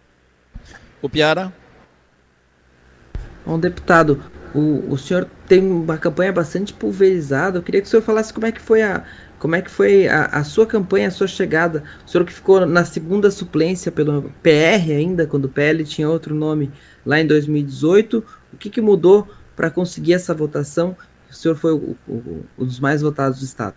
O 1.00 1.08
Piara? 1.08 1.52
Bom, 3.46 3.58
deputado, 3.58 4.22
o, 4.54 4.92
o 4.92 4.98
senhor 4.98 5.28
tem 5.48 5.60
uma 5.60 5.96
campanha 5.96 6.32
bastante 6.32 6.72
pulverizada. 6.72 7.58
Eu 7.58 7.62
queria 7.62 7.80
que 7.80 7.86
o 7.86 7.90
senhor 7.90 8.02
falasse 8.02 8.32
como 8.32 8.46
é 8.46 8.52
que 8.52 8.60
foi 8.60 8.82
a, 8.82 9.04
como 9.38 9.56
é 9.56 9.62
que 9.62 9.70
foi 9.70 10.06
a, 10.08 10.26
a, 10.26 10.44
sua 10.44 10.66
campanha, 10.66 11.08
a 11.08 11.10
sua 11.10 11.26
chegada? 11.26 11.82
O 12.06 12.10
senhor 12.10 12.24
que 12.24 12.32
ficou 12.32 12.64
na 12.66 12.84
segunda 12.84 13.30
suplência 13.30 13.90
pelo 13.90 14.30
PR 14.42 14.90
ainda, 14.90 15.26
quando 15.26 15.46
o 15.46 15.48
PL 15.48 15.84
tinha 15.84 16.08
outro 16.08 16.34
nome 16.34 16.70
lá 17.04 17.20
em 17.20 17.26
2018, 17.26 18.24
o 18.52 18.56
que, 18.56 18.70
que 18.70 18.80
mudou 18.80 19.28
para 19.56 19.70
conseguir 19.70 20.14
essa 20.14 20.34
votação? 20.34 20.96
O 21.30 21.34
senhor 21.34 21.56
foi 21.56 21.72
o, 21.72 21.96
o, 22.06 22.44
um 22.58 22.64
dos 22.64 22.78
mais 22.78 23.02
votados 23.02 23.40
do 23.40 23.44
Estado. 23.44 23.74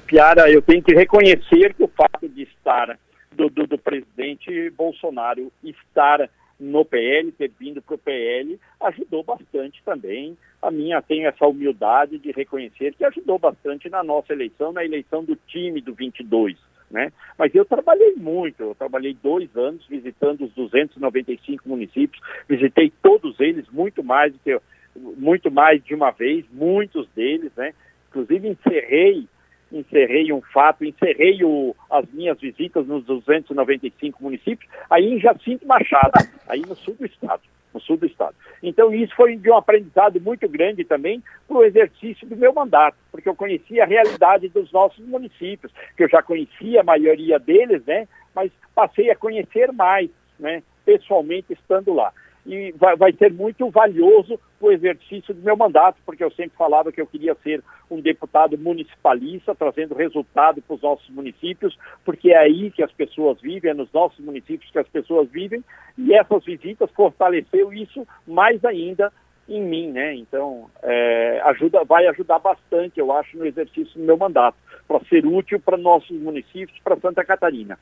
Piara, 0.00 0.50
eu 0.50 0.62
tenho 0.62 0.82
que 0.82 0.94
reconhecer 0.94 1.74
que 1.74 1.82
o 1.82 1.88
fato 1.88 2.28
de 2.28 2.42
estar, 2.42 2.98
do, 3.32 3.48
do, 3.48 3.66
do 3.66 3.78
presidente 3.78 4.70
Bolsonaro 4.70 5.52
estar 5.62 6.28
no 6.58 6.84
PL, 6.84 7.32
ter 7.32 7.50
vindo 7.58 7.82
para 7.82 7.94
o 7.94 7.98
PL, 7.98 8.58
ajudou 8.80 9.24
bastante 9.24 9.82
também. 9.84 10.36
A 10.60 10.70
minha 10.70 11.02
tenho 11.02 11.26
essa 11.26 11.46
humildade 11.46 12.18
de 12.18 12.30
reconhecer 12.30 12.94
que 12.94 13.04
ajudou 13.04 13.38
bastante 13.38 13.90
na 13.90 14.02
nossa 14.04 14.32
eleição, 14.32 14.72
na 14.72 14.84
eleição 14.84 15.24
do 15.24 15.34
time 15.34 15.80
do 15.80 15.92
22. 15.92 16.56
Né? 16.90 17.10
Mas 17.38 17.54
eu 17.54 17.64
trabalhei 17.64 18.14
muito, 18.16 18.62
eu 18.62 18.74
trabalhei 18.74 19.16
dois 19.20 19.48
anos 19.56 19.84
visitando 19.88 20.44
os 20.44 20.52
295 20.52 21.68
municípios, 21.68 22.22
visitei 22.46 22.92
todos 23.02 23.40
eles 23.40 23.68
muito 23.70 24.04
mais 24.04 24.32
do 24.32 24.38
que 24.38 24.60
muito 24.94 25.50
mais 25.50 25.82
de 25.82 25.94
uma 25.94 26.10
vez, 26.10 26.44
muitos 26.52 27.08
deles, 27.16 27.50
né? 27.56 27.72
Inclusive 28.10 28.46
encerrei 28.46 29.26
encerrei 29.72 30.32
um 30.32 30.42
fato, 30.42 30.84
encerrei 30.84 31.42
o, 31.42 31.74
as 31.90 32.04
minhas 32.12 32.38
visitas 32.38 32.86
nos 32.86 33.04
295 33.04 34.22
municípios, 34.22 34.70
aí 34.90 35.14
em 35.14 35.20
Jacinto 35.20 35.66
Machado, 35.66 36.12
aí 36.48 36.60
no 36.60 36.76
sul 36.76 36.94
do 36.98 37.06
estado, 37.06 37.42
no 37.72 37.80
sul 37.80 37.96
do 37.96 38.06
estado. 38.06 38.34
Então 38.62 38.92
isso 38.92 39.14
foi 39.16 39.36
de 39.36 39.50
um 39.50 39.56
aprendizado 39.56 40.20
muito 40.20 40.48
grande 40.48 40.84
também 40.84 41.22
para 41.48 41.56
o 41.56 41.64
exercício 41.64 42.26
do 42.28 42.36
meu 42.36 42.52
mandato, 42.52 42.96
porque 43.10 43.28
eu 43.28 43.34
conhecia 43.34 43.84
a 43.84 43.86
realidade 43.86 44.48
dos 44.48 44.70
nossos 44.70 45.04
municípios, 45.06 45.72
que 45.96 46.04
eu 46.04 46.08
já 46.08 46.22
conhecia 46.22 46.80
a 46.80 46.84
maioria 46.84 47.38
deles, 47.38 47.84
né, 47.86 48.06
mas 48.34 48.52
passei 48.74 49.10
a 49.10 49.16
conhecer 49.16 49.72
mais, 49.72 50.10
né, 50.38 50.62
pessoalmente 50.84 51.52
estando 51.52 51.94
lá 51.94 52.12
e 52.44 52.72
vai, 52.72 52.96
vai 52.96 53.12
ser 53.12 53.32
muito 53.32 53.70
valioso 53.70 54.38
o 54.60 54.70
exercício 54.70 55.34
do 55.34 55.42
meu 55.42 55.56
mandato, 55.56 55.98
porque 56.04 56.22
eu 56.22 56.30
sempre 56.30 56.56
falava 56.56 56.92
que 56.92 57.00
eu 57.00 57.06
queria 57.06 57.36
ser 57.42 57.62
um 57.90 58.00
deputado 58.00 58.56
municipalista, 58.58 59.54
trazendo 59.54 59.94
resultado 59.94 60.62
para 60.62 60.74
os 60.74 60.82
nossos 60.82 61.08
municípios, 61.10 61.76
porque 62.04 62.30
é 62.30 62.38
aí 62.38 62.70
que 62.70 62.82
as 62.82 62.92
pessoas 62.92 63.40
vivem, 63.40 63.70
é 63.70 63.74
nos 63.74 63.92
nossos 63.92 64.18
municípios 64.24 64.70
que 64.70 64.78
as 64.78 64.88
pessoas 64.88 65.28
vivem, 65.30 65.64
e 65.98 66.14
essas 66.14 66.44
visitas 66.44 66.90
fortaleceu 66.92 67.72
isso 67.72 68.06
mais 68.26 68.64
ainda 68.64 69.12
em 69.48 69.60
mim, 69.60 69.90
né? 69.90 70.14
Então, 70.14 70.70
é, 70.82 71.40
ajuda, 71.44 71.84
vai 71.84 72.06
ajudar 72.06 72.38
bastante, 72.38 72.98
eu 72.98 73.12
acho, 73.12 73.36
no 73.36 73.44
exercício 73.46 73.98
do 73.98 74.04
meu 74.04 74.16
mandato, 74.16 74.56
para 74.86 75.00
ser 75.06 75.26
útil 75.26 75.60
para 75.60 75.76
nossos 75.76 76.16
municípios, 76.20 76.78
para 76.82 76.96
Santa 76.96 77.24
Catarina. 77.24 77.78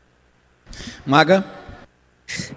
Maga? 1.07 1.45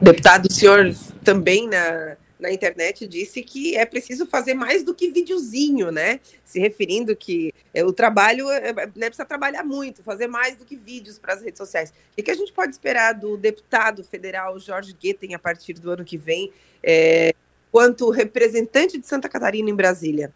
Deputado, 0.03 0.48
o 0.48 0.53
senhor 0.53 0.93
também 1.24 1.69
na, 1.69 2.17
na 2.38 2.51
internet 2.51 3.07
disse 3.07 3.41
que 3.41 3.77
é 3.77 3.86
preciso 3.86 4.25
fazer 4.25 4.53
mais 4.53 4.83
do 4.83 4.93
que 4.93 5.10
videozinho, 5.10 5.93
né? 5.93 6.19
Se 6.43 6.60
referindo 6.60 7.15
que 7.15 7.53
é, 7.74 7.86
o 7.86 7.93
trabalho 7.93 8.50
é, 8.50 8.69
é, 8.69 8.74
né, 8.74 9.05
precisa 9.05 9.24
trabalhar 9.24 9.63
muito, 9.63 10.03
fazer 10.03 10.27
mais 10.27 10.57
do 10.57 10.65
que 10.65 10.75
vídeos 10.75 11.17
para 11.17 11.36
as 11.36 11.41
redes 11.41 11.57
sociais. 11.57 11.93
O 12.12 12.22
que, 12.22 12.29
a 12.29 12.36
gente 12.36 12.51
pode 12.51 12.74
esperar 12.74 13.13
do 13.13 13.38
deputado 13.38 14.03
federal 14.03 14.60
Jorge 14.60 14.93
Guetem 14.93 15.36
a 15.36 15.39
partir 15.39 15.75
do 15.75 15.89
ano 15.89 16.03
que 16.03 16.17
vem, 16.17 16.51
é, 16.83 17.33
quanto 17.72 18.10
representante 18.10 18.98
de 18.98 19.07
Santa 19.07 19.29
Catarina 19.29 19.69
em 19.69 19.75
Brasília? 19.75 20.33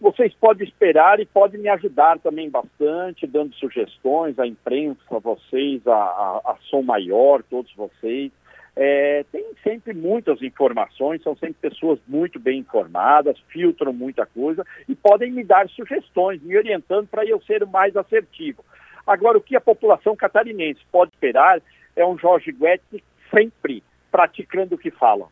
Vocês 0.00 0.34
podem 0.34 0.66
esperar 0.66 1.20
e 1.20 1.26
podem 1.26 1.60
me 1.60 1.68
ajudar 1.68 2.18
também 2.18 2.50
bastante, 2.50 3.26
dando 3.26 3.54
sugestões 3.54 4.38
à 4.38 4.46
imprensa, 4.46 5.00
a 5.10 5.18
vocês, 5.18 5.86
a, 5.86 5.94
a, 5.94 6.40
a 6.44 6.56
Som 6.68 6.82
Maior, 6.82 7.42
todos 7.42 7.72
vocês. 7.74 8.30
É, 8.78 9.24
tem 9.32 9.46
sempre 9.64 9.94
muitas 9.94 10.42
informações, 10.42 11.22
são 11.22 11.34
sempre 11.34 11.70
pessoas 11.70 11.98
muito 12.06 12.38
bem 12.38 12.58
informadas, 12.58 13.38
filtram 13.48 13.90
muita 13.90 14.26
coisa 14.26 14.66
e 14.86 14.94
podem 14.94 15.32
me 15.32 15.42
dar 15.42 15.66
sugestões, 15.70 16.42
me 16.42 16.58
orientando 16.58 17.08
para 17.08 17.24
eu 17.24 17.40
ser 17.42 17.64
mais 17.64 17.96
assertivo. 17.96 18.62
Agora, 19.06 19.38
o 19.38 19.40
que 19.40 19.56
a 19.56 19.60
população 19.62 20.14
catarinense 20.14 20.80
pode 20.92 21.12
esperar 21.12 21.62
é 21.94 22.04
um 22.04 22.18
Jorge 22.18 22.52
Guedes 22.52 23.02
sempre 23.34 23.82
praticando 24.10 24.74
o 24.74 24.78
que 24.78 24.90
fala. 24.90 25.28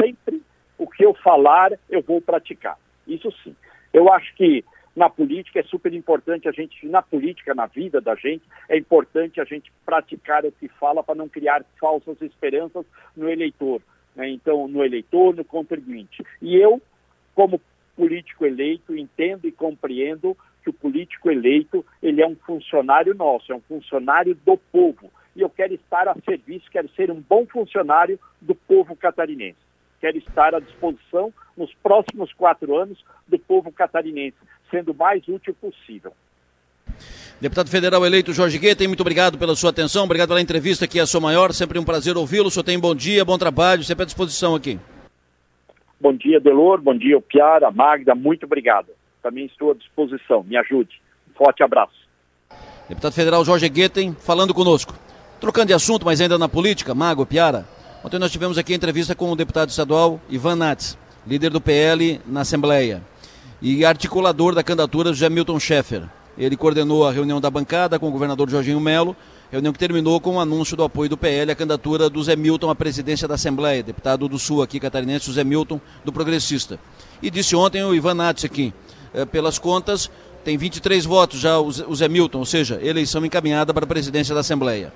Sempre 0.00 0.40
o 0.78 0.86
que 0.86 1.04
eu 1.04 1.14
falar, 1.14 1.72
eu 1.90 2.00
vou 2.00 2.20
praticar. 2.20 2.78
Isso 3.06 3.32
sim. 3.42 3.54
Eu 3.92 4.12
acho 4.12 4.34
que 4.34 4.64
na 4.94 5.10
política 5.10 5.60
é 5.60 5.62
super 5.64 5.92
importante 5.92 6.48
a 6.48 6.52
gente, 6.52 6.86
na 6.86 7.02
política, 7.02 7.54
na 7.54 7.66
vida 7.66 8.00
da 8.00 8.14
gente, 8.14 8.42
é 8.68 8.78
importante 8.78 9.40
a 9.40 9.44
gente 9.44 9.70
praticar 9.84 10.44
o 10.44 10.52
que 10.52 10.68
fala 10.68 11.02
para 11.02 11.14
não 11.14 11.28
criar 11.28 11.62
falsas 11.78 12.20
esperanças 12.22 12.86
no 13.14 13.28
eleitor. 13.28 13.82
Né? 14.14 14.30
Então, 14.30 14.66
no 14.66 14.82
eleitor, 14.82 15.36
no 15.36 15.44
contribuinte. 15.44 16.24
E 16.40 16.56
eu, 16.56 16.80
como 17.34 17.60
político 17.94 18.46
eleito, 18.46 18.96
entendo 18.96 19.46
e 19.46 19.52
compreendo 19.52 20.36
que 20.62 20.70
o 20.70 20.72
político 20.72 21.30
eleito, 21.30 21.84
ele 22.02 22.22
é 22.22 22.26
um 22.26 22.34
funcionário 22.34 23.14
nosso, 23.14 23.52
é 23.52 23.54
um 23.54 23.60
funcionário 23.60 24.34
do 24.34 24.56
povo. 24.56 25.10
E 25.34 25.42
eu 25.42 25.50
quero 25.50 25.74
estar 25.74 26.08
a 26.08 26.16
serviço, 26.24 26.70
quero 26.70 26.88
ser 26.90 27.10
um 27.10 27.20
bom 27.20 27.46
funcionário 27.46 28.18
do 28.40 28.54
povo 28.54 28.96
catarinense. 28.96 29.65
Quero 30.00 30.18
estar 30.18 30.54
à 30.54 30.60
disposição 30.60 31.32
nos 31.56 31.72
próximos 31.82 32.32
quatro 32.34 32.76
anos 32.76 32.98
do 33.26 33.38
povo 33.38 33.72
catarinense, 33.72 34.36
sendo 34.70 34.92
o 34.92 34.94
mais 34.94 35.26
útil 35.28 35.54
possível. 35.54 36.12
Deputado 37.40 37.68
federal 37.68 38.04
eleito 38.06 38.32
Jorge 38.32 38.58
Guetem, 38.58 38.88
muito 38.88 39.00
obrigado 39.00 39.36
pela 39.36 39.54
sua 39.54 39.70
atenção, 39.70 40.04
obrigado 40.04 40.28
pela 40.28 40.40
entrevista 40.40 40.86
que 40.86 40.98
é 40.98 41.02
a 41.02 41.06
sua 41.06 41.20
maior, 41.20 41.52
sempre 41.52 41.78
um 41.78 41.84
prazer 41.84 42.16
ouvi-lo. 42.16 42.48
O 42.48 42.50
senhor 42.50 42.64
tem 42.64 42.78
bom 42.78 42.94
dia, 42.94 43.24
bom 43.24 43.36
trabalho, 43.36 43.84
sempre 43.84 44.04
à 44.04 44.06
disposição 44.06 44.54
aqui. 44.54 44.78
Bom 46.00 46.14
dia, 46.14 46.40
Delor, 46.40 46.80
bom 46.80 46.96
dia, 46.96 47.20
Piara, 47.20 47.70
Magda, 47.70 48.14
muito 48.14 48.46
obrigado. 48.46 48.88
Também 49.22 49.46
estou 49.46 49.72
à 49.72 49.74
disposição, 49.74 50.42
me 50.44 50.56
ajude. 50.56 51.00
Um 51.30 51.34
forte 51.34 51.62
abraço. 51.62 52.06
Deputado 52.88 53.12
federal 53.12 53.44
Jorge 53.44 53.68
Guetem, 53.68 54.14
falando 54.14 54.54
conosco. 54.54 54.94
Trocando 55.40 55.66
de 55.66 55.74
assunto, 55.74 56.06
mas 56.06 56.20
ainda 56.20 56.38
na 56.38 56.48
política, 56.48 56.94
Mago, 56.94 57.26
Piara, 57.26 57.66
ontem 58.06 58.20
nós 58.20 58.30
tivemos 58.30 58.56
aqui 58.56 58.72
a 58.72 58.76
entrevista 58.76 59.16
com 59.16 59.32
o 59.32 59.34
deputado 59.34 59.68
estadual 59.68 60.20
Ivan 60.30 60.54
Nats, 60.54 60.96
líder 61.26 61.50
do 61.50 61.60
PL 61.60 62.20
na 62.24 62.42
Assembleia, 62.42 63.02
e 63.60 63.84
articulador 63.84 64.54
da 64.54 64.62
candidatura 64.62 65.12
José 65.12 65.28
Milton 65.28 65.58
Schaeffer. 65.58 66.04
Ele 66.38 66.56
coordenou 66.56 67.04
a 67.04 67.10
reunião 67.10 67.40
da 67.40 67.50
bancada 67.50 67.98
com 67.98 68.06
o 68.06 68.12
governador 68.12 68.48
Jorginho 68.48 68.78
Melo, 68.78 69.16
reunião 69.50 69.72
que 69.72 69.78
terminou 69.80 70.20
com 70.20 70.36
o 70.36 70.40
anúncio 70.40 70.76
do 70.76 70.84
apoio 70.84 71.10
do 71.10 71.16
PL 71.16 71.50
à 71.50 71.56
candidatura 71.56 72.08
do 72.08 72.22
Zé 72.22 72.36
Milton 72.36 72.70
à 72.70 72.76
presidência 72.76 73.26
da 73.26 73.34
Assembleia, 73.34 73.82
deputado 73.82 74.28
do 74.28 74.38
Sul 74.38 74.62
aqui 74.62 74.78
catarinense, 74.78 75.28
o 75.28 75.32
Zé 75.32 75.42
Milton, 75.42 75.80
do 76.04 76.12
Progressista. 76.12 76.78
E 77.20 77.28
disse 77.28 77.56
ontem 77.56 77.82
o 77.82 77.92
Ivan 77.92 78.14
Nats 78.14 78.44
aqui, 78.44 78.72
eh, 79.14 79.24
pelas 79.24 79.58
contas, 79.58 80.08
tem 80.44 80.56
23 80.56 81.04
votos 81.04 81.40
já 81.40 81.58
o 81.58 81.96
Zé 81.96 82.06
Milton, 82.06 82.38
ou 82.38 82.46
seja, 82.46 82.78
eleição 82.80 83.26
encaminhada 83.26 83.74
para 83.74 83.82
a 83.82 83.88
presidência 83.88 84.32
da 84.32 84.42
Assembleia. 84.42 84.92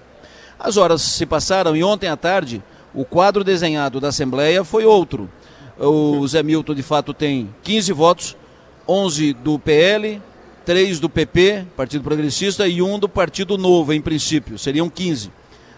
As 0.57 0.77
horas 0.77 1.03
se 1.03 1.27
passaram 1.27 1.75
e 1.75 1.83
ontem 1.83 2.07
à 2.07 2.17
tarde 2.17 2.63
o 2.95 3.05
quadro 3.05 3.45
desenhado 3.45 4.01
da 4.01 4.09
Assembleia 4.09 4.65
foi 4.65 4.85
outro. 4.85 5.31
O 5.79 6.27
Zé 6.27 6.43
Milton, 6.43 6.75
de 6.75 6.83
fato, 6.83 7.15
tem 7.15 7.49
15 7.63 7.93
votos, 7.93 8.37
11 8.87 9.33
do 9.35 9.59
PL, 9.59 10.21
três 10.65 11.01
do 11.01 11.09
PP, 11.09 11.67
Partido 11.77 12.05
Progressista, 12.05 12.67
e 12.69 12.83
um 12.83 12.99
do 12.99 13.09
Partido 13.09 13.57
Novo, 13.57 13.93
em 13.93 14.01
princípio, 14.01 14.59
seriam 14.59 14.91
15. 14.91 15.31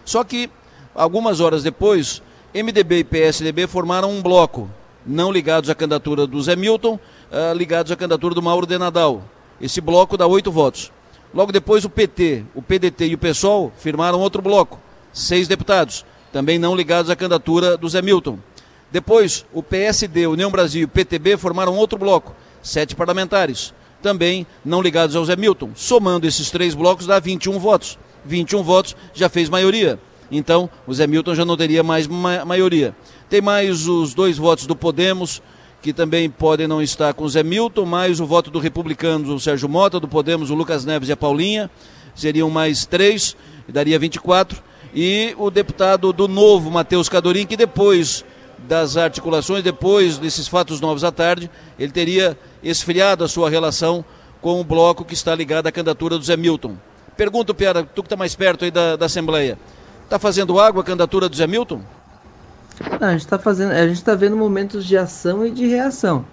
Só 0.03 0.23
que, 0.23 0.49
algumas 0.93 1.39
horas 1.39 1.63
depois, 1.63 2.21
MDB 2.53 2.99
e 2.99 3.03
PSDB 3.03 3.67
formaram 3.67 4.11
um 4.11 4.21
bloco, 4.21 4.69
não 5.05 5.31
ligados 5.31 5.69
à 5.69 5.75
candidatura 5.75 6.27
do 6.27 6.41
Zé 6.41 6.55
Milton, 6.55 6.95
uh, 6.95 7.55
ligados 7.55 7.91
à 7.91 7.95
candidatura 7.95 8.35
do 8.35 8.41
Mauro 8.41 8.67
de 8.67 8.77
Nadal. 8.77 9.23
Esse 9.61 9.79
bloco 9.79 10.17
dá 10.17 10.27
oito 10.27 10.51
votos. 10.51 10.91
Logo 11.33 11.51
depois, 11.51 11.85
o 11.85 11.89
PT, 11.89 12.43
o 12.53 12.61
PDT 12.61 13.07
e 13.07 13.13
o 13.15 13.17
PSOL 13.17 13.71
firmaram 13.77 14.19
outro 14.19 14.41
bloco, 14.41 14.79
seis 15.11 15.47
deputados, 15.47 16.05
também 16.33 16.59
não 16.59 16.75
ligados 16.75 17.09
à 17.09 17.15
candidatura 17.15 17.77
do 17.77 17.87
Zé 17.87 18.01
Milton. 18.01 18.37
Depois, 18.91 19.45
o 19.53 19.63
PSD, 19.63 20.27
União 20.27 20.51
Brasil 20.51 20.81
e 20.81 20.85
o 20.85 20.89
PTB 20.89 21.37
formaram 21.37 21.77
outro 21.77 21.97
bloco, 21.97 22.35
sete 22.61 22.93
parlamentares 22.93 23.73
também 24.03 24.45
não 24.63 24.81
ligados 24.81 25.15
ao 25.15 25.25
Zé 25.25 25.35
Milton. 25.35 25.71
Somando 25.73 26.27
esses 26.27 26.51
três 26.51 26.75
blocos 26.75 27.07
dá 27.07 27.19
21 27.19 27.57
votos. 27.57 27.97
21 28.25 28.61
votos 28.61 28.95
já 29.13 29.29
fez 29.29 29.49
maioria. 29.49 29.97
Então, 30.29 30.69
o 30.85 30.93
Zé 30.93 31.07
Milton 31.07 31.33
já 31.33 31.45
não 31.45 31.57
teria 31.57 31.81
mais 31.81 32.05
ma 32.05 32.45
maioria. 32.45 32.93
Tem 33.29 33.41
mais 33.41 33.87
os 33.87 34.13
dois 34.13 34.37
votos 34.37 34.67
do 34.67 34.75
Podemos, 34.75 35.41
que 35.81 35.93
também 35.93 36.29
podem 36.29 36.67
não 36.67 36.81
estar 36.81 37.13
com 37.13 37.23
o 37.23 37.29
Zé 37.29 37.41
Milton, 37.41 37.85
mais 37.85 38.19
o 38.19 38.25
voto 38.25 38.51
do 38.51 38.59
Republicano, 38.59 39.33
o 39.33 39.39
Sérgio 39.39 39.69
Mota, 39.69 39.99
do 39.99 40.07
Podemos, 40.07 40.51
o 40.51 40.55
Lucas 40.55 40.85
Neves 40.85 41.09
e 41.09 41.11
a 41.11 41.17
Paulinha. 41.17 41.71
Seriam 42.13 42.49
mais 42.49 42.85
três, 42.85 43.35
daria 43.67 43.97
24. 43.97 44.61
E 44.93 45.35
o 45.37 45.49
deputado 45.49 46.13
do 46.13 46.27
Novo, 46.27 46.69
Matheus 46.69 47.09
Cadorim, 47.09 47.45
que 47.45 47.57
depois 47.57 48.23
das 48.67 48.95
articulações, 48.95 49.63
depois 49.63 50.17
desses 50.17 50.47
fatos 50.47 50.79
novos 50.79 51.03
à 51.03 51.11
tarde, 51.11 51.49
ele 51.77 51.91
teria 51.91 52.37
esfriado 52.61 53.23
a 53.23 53.27
sua 53.27 53.49
relação 53.49 54.05
com 54.41 54.59
o 54.59 54.63
bloco 54.63 55.03
que 55.03 55.13
está 55.13 55.33
ligado 55.33 55.67
à 55.67 55.71
candidatura 55.71 56.17
do 56.17 56.23
Zé 56.23 56.37
Milton. 56.37 56.75
Pergunto, 57.17 57.53
Piara, 57.53 57.83
tu 57.83 58.01
que 58.01 58.07
está 58.07 58.15
mais 58.15 58.35
perto 58.35 58.65
aí 58.65 58.71
da, 58.71 58.95
da 58.95 59.05
Assembleia, 59.05 59.57
está 60.03 60.17
fazendo 60.19 60.59
água 60.59 60.81
a 60.81 60.85
candidatura 60.85 61.27
do 61.27 61.35
Zé 61.35 61.47
Milton? 61.47 61.81
Não, 62.99 63.07
a 63.07 63.11
gente 63.11 63.21
está 63.21 63.37
fazendo, 63.37 63.71
a 63.71 63.87
gente 63.87 63.97
está 63.97 64.15
vendo 64.15 64.35
momentos 64.35 64.85
de 64.85 64.97
ação 64.97 65.45
e 65.45 65.51
de 65.51 65.67
reação. 65.67 66.25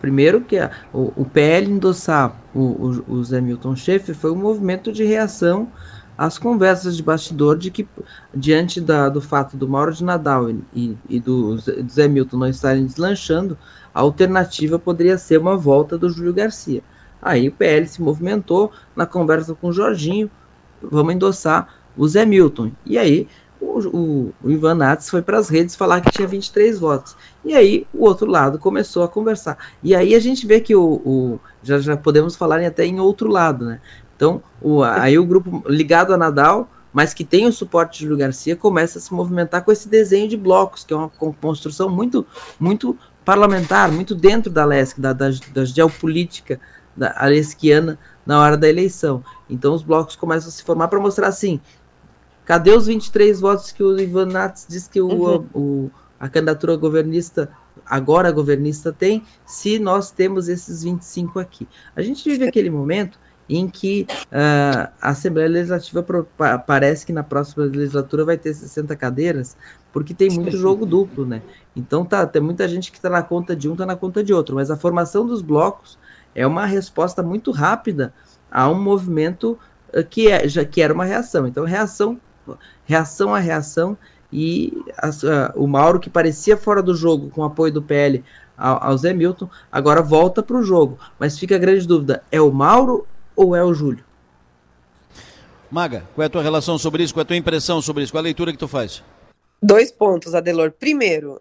Primeiro 0.00 0.40
que 0.40 0.58
a, 0.58 0.70
o, 0.92 1.12
o, 1.16 1.24
PL 1.24 1.70
endossar 1.70 2.36
o, 2.54 2.60
o, 2.60 3.14
o 3.14 3.24
Zé 3.24 3.40
Milton 3.40 3.74
Schaefer 3.74 4.14
foi 4.14 4.30
um 4.30 4.36
movimento 4.36 4.92
de 4.92 5.04
reação 5.04 5.68
às 6.18 6.36
conversas 6.36 6.96
de 6.96 7.02
bastidor 7.02 7.56
de 7.56 7.70
que, 7.70 7.88
diante 8.34 8.80
da, 8.80 9.08
do 9.08 9.20
fato 9.20 9.56
do 9.56 9.68
Mauro 9.68 9.94
de 9.94 10.02
Nadal 10.02 10.50
e, 10.74 10.98
e 11.08 11.20
do 11.20 11.56
Zé 11.88 12.08
Milton 12.08 12.38
não 12.38 12.48
estarem 12.48 12.84
deslanchando, 12.84 13.56
a 13.94 14.00
alternativa 14.00 14.80
poderia 14.80 15.16
ser 15.16 15.38
uma 15.38 15.56
volta 15.56 15.96
do 15.96 16.10
Júlio 16.10 16.34
Garcia. 16.34 16.82
Aí 17.22 17.48
o 17.48 17.52
PL 17.52 17.86
se 17.86 18.02
movimentou 18.02 18.72
na 18.96 19.06
conversa 19.06 19.54
com 19.54 19.68
o 19.68 19.72
Jorginho, 19.72 20.28
vamos 20.82 21.14
endossar 21.14 21.72
o 21.96 22.06
Zé 22.08 22.26
Milton. 22.26 22.72
E 22.84 22.98
aí 22.98 23.28
o, 23.60 23.78
o, 23.88 24.34
o 24.42 24.50
Ivan 24.50 24.74
Nats 24.74 25.08
foi 25.08 25.22
para 25.22 25.38
as 25.38 25.48
redes 25.48 25.76
falar 25.76 26.00
que 26.00 26.10
tinha 26.10 26.26
23 26.26 26.78
votos. 26.78 27.16
E 27.44 27.54
aí 27.54 27.86
o 27.92 28.04
outro 28.04 28.28
lado 28.28 28.58
começou 28.58 29.02
a 29.04 29.08
conversar. 29.08 29.56
E 29.82 29.94
aí 29.94 30.14
a 30.14 30.20
gente 30.20 30.46
vê 30.46 30.60
que 30.60 30.74
o, 30.74 31.00
o 31.04 31.40
já, 31.62 31.78
já 31.78 31.96
podemos 31.96 32.34
falar 32.36 32.60
até 32.60 32.84
em 32.84 32.98
outro 33.00 33.28
lado, 33.28 33.64
né? 33.64 33.80
Então, 34.18 34.42
o, 34.60 34.82
aí 34.82 35.16
o 35.16 35.24
grupo 35.24 35.62
ligado 35.68 36.12
a 36.12 36.16
Nadal, 36.16 36.68
mas 36.92 37.14
que 37.14 37.22
tem 37.22 37.46
o 37.46 37.52
suporte 37.52 38.00
de 38.00 38.04
Júlio 38.04 38.18
Garcia, 38.18 38.56
começa 38.56 38.98
a 38.98 39.00
se 39.00 39.14
movimentar 39.14 39.64
com 39.64 39.70
esse 39.70 39.88
desenho 39.88 40.28
de 40.28 40.36
blocos, 40.36 40.82
que 40.82 40.92
é 40.92 40.96
uma 40.96 41.08
construção 41.08 41.88
muito, 41.88 42.26
muito 42.58 42.98
parlamentar, 43.24 43.92
muito 43.92 44.16
dentro 44.16 44.50
da 44.50 44.64
LESC, 44.64 45.00
da, 45.00 45.12
da, 45.12 45.28
da 45.54 45.64
geopolítica 45.64 46.60
da 46.96 47.14
alesquiana 47.16 47.96
na 48.26 48.40
hora 48.40 48.56
da 48.56 48.68
eleição. 48.68 49.22
Então 49.48 49.72
os 49.72 49.84
blocos 49.84 50.16
começam 50.16 50.48
a 50.48 50.52
se 50.52 50.64
formar 50.64 50.88
para 50.88 50.98
mostrar 50.98 51.28
assim, 51.28 51.60
cadê 52.44 52.72
os 52.72 52.86
23 52.86 53.38
votos 53.38 53.70
que 53.70 53.84
o 53.84 54.00
Ivan 54.00 54.26
Nats 54.26 54.66
diz 54.68 54.88
que 54.88 55.00
o, 55.00 55.06
uhum. 55.06 55.46
o, 55.54 55.90
a 56.18 56.28
candidatura 56.28 56.74
governista, 56.74 57.48
agora 57.86 58.32
governista 58.32 58.92
tem, 58.92 59.22
se 59.46 59.78
nós 59.78 60.10
temos 60.10 60.48
esses 60.48 60.82
25 60.82 61.38
aqui. 61.38 61.68
A 61.94 62.02
gente 62.02 62.28
vive 62.28 62.48
aquele 62.48 62.70
momento 62.70 63.16
em 63.48 63.68
que 63.68 64.06
uh, 64.26 64.90
a 65.00 65.10
Assembleia 65.10 65.48
Legislativa 65.48 66.02
pro, 66.02 66.24
pa, 66.36 66.58
parece 66.58 67.06
que 67.06 67.12
na 67.12 67.22
próxima 67.22 67.64
legislatura 67.64 68.24
vai 68.24 68.36
ter 68.36 68.52
60 68.52 68.94
cadeiras, 68.96 69.56
porque 69.92 70.12
tem 70.12 70.30
muito 70.30 70.56
jogo 70.56 70.84
duplo, 70.84 71.24
né? 71.24 71.42
Então 71.74 72.04
tá, 72.04 72.26
tem 72.26 72.42
muita 72.42 72.68
gente 72.68 72.90
que 72.90 72.98
está 72.98 73.08
na 73.08 73.22
conta 73.22 73.56
de 73.56 73.68
um, 73.68 73.72
está 73.72 73.86
na 73.86 73.96
conta 73.96 74.22
de 74.22 74.34
outro, 74.34 74.54
mas 74.54 74.70
a 74.70 74.76
formação 74.76 75.26
dos 75.26 75.40
blocos 75.40 75.98
é 76.34 76.46
uma 76.46 76.66
resposta 76.66 77.22
muito 77.22 77.50
rápida 77.50 78.12
a 78.50 78.68
um 78.68 78.80
movimento 78.80 79.58
uh, 79.94 80.04
que, 80.04 80.28
é, 80.28 80.46
já, 80.46 80.64
que 80.64 80.82
era 80.82 80.92
uma 80.92 81.04
reação. 81.04 81.46
Então, 81.46 81.64
reação, 81.64 82.20
reação 82.84 83.34
a 83.34 83.38
reação, 83.38 83.96
e 84.32 84.84
a, 84.98 85.08
uh, 85.08 85.62
o 85.62 85.66
Mauro, 85.66 85.98
que 85.98 86.10
parecia 86.10 86.56
fora 86.56 86.82
do 86.82 86.94
jogo 86.94 87.30
com 87.30 87.40
o 87.40 87.44
apoio 87.44 87.72
do 87.72 87.82
PL 87.82 88.22
ao, 88.56 88.84
ao 88.84 88.98
Zé 88.98 89.12
Milton, 89.12 89.48
agora 89.70 90.02
volta 90.02 90.42
para 90.42 90.56
o 90.56 90.62
jogo. 90.62 90.98
Mas 91.18 91.38
fica 91.38 91.56
a 91.56 91.58
grande 91.58 91.86
dúvida: 91.86 92.22
é 92.30 92.40
o 92.40 92.52
Mauro 92.52 93.06
ou 93.38 93.54
é 93.54 93.64
o 93.64 93.72
Júlio? 93.72 94.04
Maga, 95.70 96.08
qual 96.12 96.24
é 96.24 96.26
a 96.26 96.30
tua 96.30 96.42
relação 96.42 96.76
sobre 96.76 97.04
isso? 97.04 97.14
Qual 97.14 97.20
é 97.20 97.24
a 97.24 97.26
tua 97.26 97.36
impressão 97.36 97.80
sobre 97.80 98.02
isso? 98.02 98.12
Qual 98.12 98.18
a 98.18 98.24
leitura 98.24 98.50
que 98.50 98.58
tu 98.58 98.66
faz? 98.66 99.04
Dois 99.62 99.92
pontos, 99.92 100.34
Adelor. 100.34 100.72
Primeiro, 100.72 101.40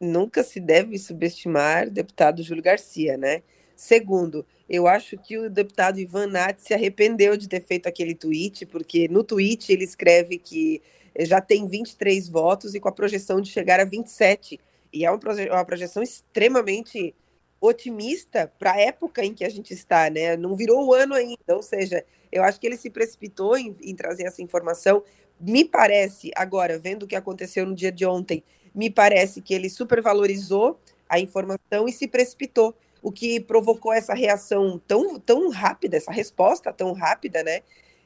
nunca 0.00 0.44
se 0.44 0.60
deve 0.60 0.96
subestimar 0.98 1.88
o 1.88 1.90
deputado 1.90 2.44
Júlio 2.44 2.62
Garcia, 2.62 3.16
né? 3.16 3.42
Segundo, 3.74 4.46
eu 4.68 4.86
acho 4.86 5.18
que 5.18 5.36
o 5.36 5.50
deputado 5.50 5.98
Ivan 5.98 6.28
Nat 6.28 6.60
se 6.60 6.72
arrependeu 6.72 7.36
de 7.36 7.48
ter 7.48 7.60
feito 7.60 7.88
aquele 7.88 8.14
tweet, 8.14 8.64
porque 8.66 9.08
no 9.08 9.24
tweet 9.24 9.72
ele 9.72 9.82
escreve 9.82 10.38
que 10.38 10.80
já 11.18 11.40
tem 11.40 11.66
23 11.66 12.28
votos 12.28 12.72
e 12.76 12.78
com 12.78 12.88
a 12.88 12.92
projeção 12.92 13.40
de 13.40 13.50
chegar 13.50 13.80
a 13.80 13.84
27. 13.84 14.60
E 14.92 15.04
é 15.04 15.18
proje 15.18 15.48
uma 15.48 15.64
projeção 15.64 16.04
extremamente 16.04 17.12
otimista 17.60 18.50
para 18.58 18.72
a 18.72 18.80
época 18.80 19.24
em 19.24 19.34
que 19.34 19.44
a 19.44 19.48
gente 19.48 19.74
está, 19.74 20.08
né? 20.08 20.36
Não 20.36 20.56
virou 20.56 20.86
o 20.86 20.94
ano 20.94 21.14
ainda, 21.14 21.54
ou 21.54 21.62
seja, 21.62 22.04
eu 22.32 22.42
acho 22.42 22.58
que 22.58 22.66
ele 22.66 22.76
se 22.76 22.88
precipitou 22.88 23.56
em, 23.56 23.76
em 23.82 23.94
trazer 23.94 24.24
essa 24.24 24.42
informação. 24.42 25.02
Me 25.38 25.64
parece, 25.64 26.30
agora, 26.34 26.78
vendo 26.78 27.02
o 27.02 27.06
que 27.06 27.16
aconteceu 27.16 27.66
no 27.66 27.74
dia 27.74 27.92
de 27.92 28.06
ontem, 28.06 28.42
me 28.74 28.88
parece 28.88 29.40
que 29.42 29.52
ele 29.52 29.68
supervalorizou 29.68 30.78
a 31.08 31.18
informação 31.18 31.88
e 31.88 31.92
se 31.92 32.06
precipitou, 32.06 32.74
o 33.02 33.10
que 33.10 33.40
provocou 33.40 33.92
essa 33.92 34.14
reação 34.14 34.80
tão, 34.86 35.18
tão 35.18 35.48
rápida, 35.50 35.96
essa 35.96 36.12
resposta 36.12 36.72
tão 36.72 36.92
rápida, 36.92 37.42
né? 37.42 37.60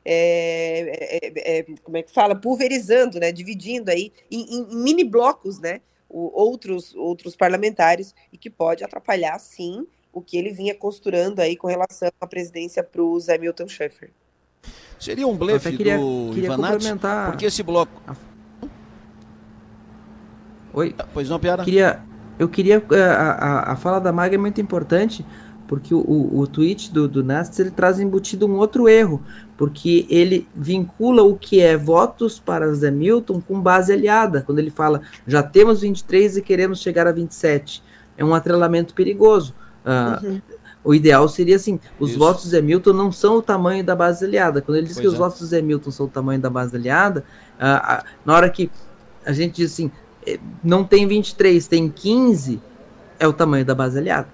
É, 0.04 1.20
é, 1.22 1.58
é, 1.58 1.62
como 1.82 1.96
é 1.96 2.02
que 2.02 2.12
fala? 2.12 2.34
Pulverizando, 2.34 3.18
né? 3.18 3.32
Dividindo 3.32 3.90
aí 3.90 4.12
em, 4.30 4.58
em 4.58 4.76
mini 4.76 5.04
blocos, 5.04 5.58
né? 5.58 5.80
O, 6.14 6.30
outros, 6.32 6.94
outros 6.94 7.34
parlamentares 7.34 8.14
e 8.32 8.38
que 8.38 8.48
pode 8.48 8.84
atrapalhar, 8.84 9.36
sim, 9.40 9.84
o 10.12 10.20
que 10.20 10.36
ele 10.36 10.52
vinha 10.52 10.72
costurando 10.72 11.42
aí 11.42 11.56
com 11.56 11.66
relação 11.66 12.08
à 12.20 12.26
presidência 12.26 12.84
para 12.84 13.02
o 13.02 13.18
Zé 13.18 13.36
Milton 13.36 13.66
Schaeffer. 13.66 14.10
Seria 15.00 15.26
um 15.26 15.36
blefe 15.36 15.76
queria, 15.76 15.98
do 15.98 16.30
queria 16.32 16.52
Ivanati? 16.52 16.86
Porque 17.26 17.46
esse 17.46 17.64
bloco... 17.64 18.00
Oi. 20.72 20.94
Pois 21.12 21.28
não, 21.28 21.40
Piara? 21.40 21.64
Queria, 21.64 22.02
eu 22.38 22.48
queria. 22.48 22.82
A, 22.90 23.70
a, 23.70 23.72
a 23.72 23.76
fala 23.76 24.00
da 24.00 24.12
Maga 24.12 24.34
é 24.34 24.38
muito 24.38 24.60
importante, 24.60 25.24
porque 25.66 25.94
o, 25.94 26.00
o, 26.00 26.40
o 26.40 26.46
tweet 26.46 26.92
do, 26.92 27.08
do 27.08 27.24
Nastis 27.24 27.58
ele 27.58 27.70
traz 27.70 27.98
embutido 27.98 28.46
um 28.46 28.56
outro 28.56 28.88
erro, 28.88 29.22
porque 29.56 30.06
ele 30.08 30.46
vincula 30.54 31.22
o 31.22 31.36
que 31.36 31.60
é 31.60 31.76
votos 31.76 32.38
para 32.38 32.72
Zé 32.74 32.90
Milton 32.90 33.40
com 33.40 33.60
base 33.60 33.92
aliada, 33.92 34.42
quando 34.42 34.58
ele 34.58 34.70
fala 34.70 35.00
já 35.26 35.42
temos 35.42 35.80
23 35.80 36.38
e 36.38 36.42
queremos 36.42 36.80
chegar 36.80 37.06
a 37.06 37.12
27. 37.12 37.82
É 38.16 38.24
um 38.24 38.34
atrelamento 38.34 38.94
perigoso. 38.94 39.54
Uh, 39.84 40.26
uhum. 40.26 40.42
O 40.84 40.94
ideal 40.94 41.26
seria 41.28 41.56
assim: 41.56 41.80
os 41.98 42.10
Isso. 42.10 42.18
votos 42.18 42.44
do 42.44 42.50
Zé 42.50 42.60
Milton 42.60 42.92
não 42.92 43.10
são 43.10 43.38
o 43.38 43.42
tamanho 43.42 43.82
da 43.82 43.96
base 43.96 44.24
aliada. 44.24 44.60
Quando 44.60 44.76
ele 44.76 44.86
diz 44.86 44.96
pois 44.96 45.02
que 45.02 45.06
é. 45.06 45.10
os 45.10 45.16
votos 45.16 45.40
do 45.40 45.46
Zé 45.46 45.62
Milton 45.62 45.90
são 45.90 46.06
o 46.06 46.08
tamanho 46.08 46.40
da 46.40 46.50
base 46.50 46.76
aliada, 46.76 47.24
uh, 47.58 48.00
uh, 48.00 48.04
na 48.24 48.34
hora 48.34 48.50
que 48.50 48.70
a 49.24 49.32
gente 49.32 49.56
diz 49.56 49.72
assim, 49.72 49.90
eh, 50.26 50.38
não 50.62 50.84
tem 50.84 51.06
23, 51.06 51.66
tem 51.66 51.88
15, 51.88 52.60
é 53.18 53.26
o 53.26 53.32
tamanho 53.32 53.64
da 53.64 53.74
base 53.74 53.98
aliada. 53.98 54.28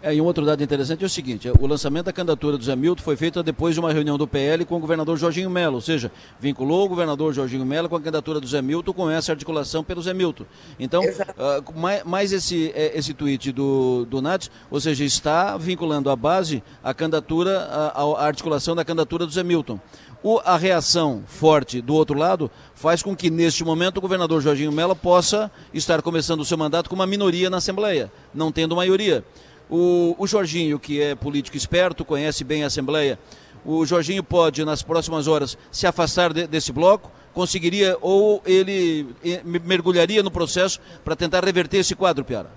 É, 0.00 0.14
e 0.14 0.20
um 0.20 0.24
outro 0.24 0.46
dado 0.46 0.62
interessante 0.62 1.02
é 1.02 1.06
o 1.06 1.10
seguinte: 1.10 1.50
o 1.58 1.66
lançamento 1.66 2.06
da 2.06 2.12
candidatura 2.12 2.56
do 2.56 2.64
Zé 2.64 2.76
Milton 2.76 3.02
foi 3.02 3.16
feito 3.16 3.42
depois 3.42 3.74
de 3.74 3.80
uma 3.80 3.92
reunião 3.92 4.16
do 4.16 4.28
PL 4.28 4.64
com 4.64 4.76
o 4.76 4.78
governador 4.78 5.16
Jorginho 5.16 5.50
Melo, 5.50 5.76
ou 5.76 5.80
seja, 5.80 6.12
vinculou 6.38 6.86
o 6.86 6.88
governador 6.88 7.32
Jorginho 7.32 7.66
Melo 7.66 7.88
com 7.88 7.96
a 7.96 7.98
candidatura 7.98 8.38
do 8.38 8.46
Zé 8.46 8.62
Milton 8.62 8.92
com 8.92 9.10
essa 9.10 9.32
articulação 9.32 9.82
pelo 9.82 10.00
Zé 10.00 10.14
Milton. 10.14 10.44
Então, 10.78 11.02
uh, 11.02 11.78
mais, 11.78 12.04
mais, 12.04 12.32
esse, 12.32 12.70
é, 12.76 12.96
esse 12.96 13.12
tweet 13.12 13.50
do, 13.50 14.06
do 14.08 14.22
Nats, 14.22 14.50
ou 14.70 14.80
seja, 14.80 15.04
está 15.04 15.56
vinculando 15.56 16.10
a 16.10 16.16
base 16.16 16.62
a 16.82 16.94
candidatura, 16.94 17.58
a, 17.58 18.02
a 18.02 18.24
articulação 18.24 18.76
da 18.76 18.84
candidatura 18.84 19.26
do 19.26 19.32
Zé 19.32 19.42
Milton. 19.42 19.80
O, 20.22 20.40
a 20.44 20.56
reação 20.56 21.22
forte 21.26 21.80
do 21.80 21.94
outro 21.94 22.18
lado 22.18 22.50
faz 22.74 23.02
com 23.02 23.14
que, 23.14 23.30
neste 23.30 23.64
momento, 23.64 23.98
o 23.98 24.00
governador 24.00 24.40
Jorginho 24.40 24.72
Mello 24.72 24.96
possa 24.96 25.50
estar 25.72 26.02
começando 26.02 26.40
o 26.40 26.44
seu 26.44 26.58
mandato 26.58 26.88
com 26.88 26.96
uma 26.96 27.06
minoria 27.06 27.48
na 27.48 27.58
Assembleia, 27.58 28.10
não 28.34 28.50
tendo 28.50 28.74
maioria. 28.74 29.24
O, 29.70 30.14
o 30.18 30.26
Jorginho, 30.26 30.78
que 30.78 31.00
é 31.00 31.14
político 31.14 31.56
esperto, 31.56 32.04
conhece 32.04 32.42
bem 32.42 32.64
a 32.64 32.68
Assembleia, 32.68 33.18
o 33.64 33.84
Jorginho 33.84 34.22
pode, 34.22 34.64
nas 34.64 34.82
próximas 34.82 35.26
horas, 35.26 35.58
se 35.70 35.86
afastar 35.86 36.32
de, 36.32 36.46
desse 36.46 36.72
bloco, 36.72 37.10
conseguiria 37.34 37.96
ou 38.00 38.42
ele 38.46 39.14
eh, 39.24 39.42
mergulharia 39.44 40.22
no 40.22 40.30
processo 40.30 40.80
para 41.04 41.14
tentar 41.14 41.44
reverter 41.44 41.78
esse 41.78 41.94
quadro, 41.94 42.24
Piara? 42.24 42.50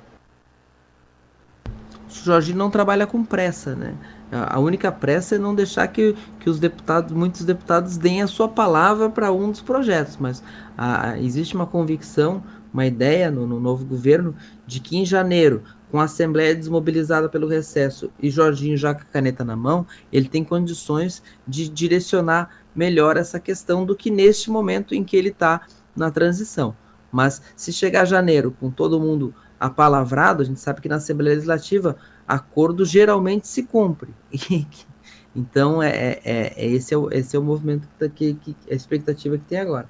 O 1.66 2.24
Jorginho 2.26 2.58
não 2.58 2.70
trabalha 2.70 3.06
com 3.06 3.24
pressa, 3.24 3.76
né? 3.76 3.96
A 4.32 4.60
única 4.60 4.92
pressa 4.92 5.36
é 5.36 5.38
não 5.38 5.54
deixar 5.54 5.88
que, 5.90 6.16
que 6.40 6.50
os 6.50 6.58
deputados, 6.60 7.12
muitos 7.12 7.44
deputados, 7.44 7.98
deem 7.98 8.22
a 8.22 8.28
sua 8.28 8.48
palavra 8.48 9.10
para 9.10 9.32
um 9.32 9.52
dos 9.52 9.62
projetos, 9.62 10.16
mas 10.18 10.42
a, 10.78 11.18
existe 11.20 11.54
uma 11.54 11.66
convicção, 11.66 12.42
uma 12.74 12.86
ideia 12.86 13.30
no, 13.30 13.46
no 13.46 13.60
novo 13.60 13.84
governo 13.84 14.34
de 14.66 14.80
que 14.80 14.98
em 14.98 15.06
janeiro 15.06 15.64
com 15.92 16.00
a 16.00 16.06
Assembleia 16.06 16.56
desmobilizada 16.56 17.28
pelo 17.28 17.48
recesso 17.48 18.10
e 18.18 18.30
Jorginho 18.30 18.78
já 18.78 18.96
com 18.96 19.02
a 19.02 19.06
caneta 19.06 19.44
na 19.44 19.58
mão, 19.58 19.86
ele 20.12 20.30
tem 20.30 20.44
condições 20.44 21.22
de 21.46 21.68
direcionar 21.68 22.50
melhor 22.74 23.18
essa 23.18 23.40
questão 23.40 23.86
do 23.86 23.96
que 23.96 24.10
neste 24.10 24.50
momento 24.50 24.96
em 24.96 25.04
que 25.04 25.18
ele 25.18 25.30
está 25.30 25.68
na 25.96 26.10
transição. 26.10 26.76
Mas 27.12 27.42
se 27.58 27.74
chegar 27.74 28.06
janeiro 28.06 28.56
com 28.58 28.72
todo 28.72 29.00
mundo 29.02 29.36
apalavrado, 29.60 30.42
a 30.42 30.46
gente 30.46 30.62
sabe 30.62 30.80
que 30.80 30.88
na 30.88 30.96
Assembleia 30.96 31.36
Legislativa 31.36 31.98
acordo 32.26 32.86
geralmente 32.86 33.48
se 33.48 33.64
cumpre. 33.64 34.14
então, 35.36 35.84
é, 35.84 36.20
é, 36.24 36.54
é, 36.56 36.66
esse, 36.68 36.94
é 36.94 36.98
o, 36.98 37.12
esse 37.12 37.36
é 37.36 37.40
o 37.40 37.44
movimento 37.44 37.88
que, 38.16 38.34
que, 38.36 38.56
a 38.70 38.74
expectativa 38.74 39.38
que 39.38 39.44
tem 39.44 39.60
agora. 39.60 39.90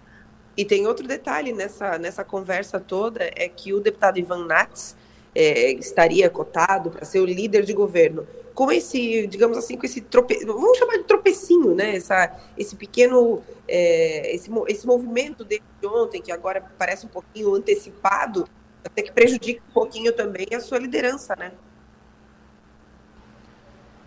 E 0.58 0.66
tem 0.66 0.88
outro 0.88 1.08
detalhe 1.08 1.54
nessa, 1.54 1.98
nessa 2.00 2.24
conversa 2.24 2.80
toda, 2.80 3.20
é 3.36 3.48
que 3.48 3.72
o 3.74 3.80
deputado 3.80 4.18
Ivan 4.18 4.46
Nats, 4.46 4.98
é, 5.34 5.72
estaria 5.74 6.30
cotado 6.30 6.92
para 6.92 7.06
ser 7.06 7.20
o 7.20 7.26
líder 7.26 7.64
de 7.64 7.74
governo. 7.74 8.28
Com 8.54 8.72
esse, 8.72 9.28
digamos 9.28 9.58
assim, 9.58 9.78
com 9.78 9.86
esse 9.86 10.02
trope... 10.02 10.46
vamos 10.46 10.78
chamar 10.78 10.98
de 10.98 11.04
tropecinho, 11.06 11.74
né? 11.74 11.96
Essa, 11.96 12.36
esse 12.58 12.76
pequeno, 12.76 13.42
é, 13.68 14.36
esse, 14.36 14.50
esse 14.68 14.86
movimento 14.86 15.46
de 15.46 15.62
ontem, 15.86 16.22
que 16.22 16.32
agora 16.32 16.62
parece 16.78 17.06
um 17.06 17.10
pouquinho 17.10 17.56
antecipado, 17.56 18.48
até 18.84 19.02
que 19.02 19.12
prejudica 19.12 19.62
um 19.70 19.74
pouquinho 19.74 20.12
também 20.12 20.48
a 20.54 20.60
sua 20.60 20.80
liderança, 20.80 21.36
né? 21.38 21.52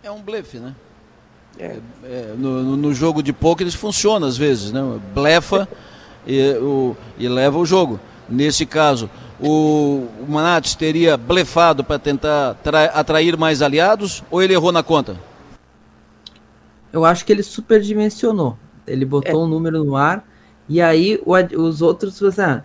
É 0.03 0.11
um 0.11 0.21
blefe, 0.21 0.59
né? 0.59 0.75
É. 1.57 1.79
É, 2.03 2.33
no, 2.37 2.75
no, 2.75 2.93
jogo 2.93 3.23
de 3.23 3.31
pôquer 3.31 3.65
isso 3.65 3.77
funciona 3.77 4.27
às 4.27 4.37
vezes, 4.37 4.71
né? 4.71 4.81
Blefa 5.13 5.67
e, 6.27 6.53
o, 6.57 6.95
e 7.17 7.27
leva 7.27 7.57
o 7.57 7.65
jogo. 7.65 7.99
Nesse 8.27 8.65
caso, 8.65 9.09
o, 9.39 10.07
o 10.19 10.25
Manates 10.27 10.75
teria 10.75 11.17
blefado 11.17 11.83
para 11.83 11.99
tentar 11.99 12.57
atrair 12.93 13.37
mais 13.37 13.61
aliados 13.61 14.23
ou 14.31 14.41
ele 14.41 14.53
errou 14.53 14.71
na 14.71 14.83
conta? 14.83 15.17
Eu 16.91 17.03
acho 17.03 17.25
que 17.25 17.33
ele 17.33 17.43
superdimensionou. 17.43 18.57
Ele 18.87 19.03
botou 19.03 19.41
é. 19.41 19.45
um 19.45 19.47
número 19.47 19.83
no 19.83 19.95
ar 19.95 20.25
e 20.67 20.81
aí 20.81 21.21
o, 21.25 21.33
os 21.61 21.81
outros, 21.81 22.21
ah, 22.39 22.63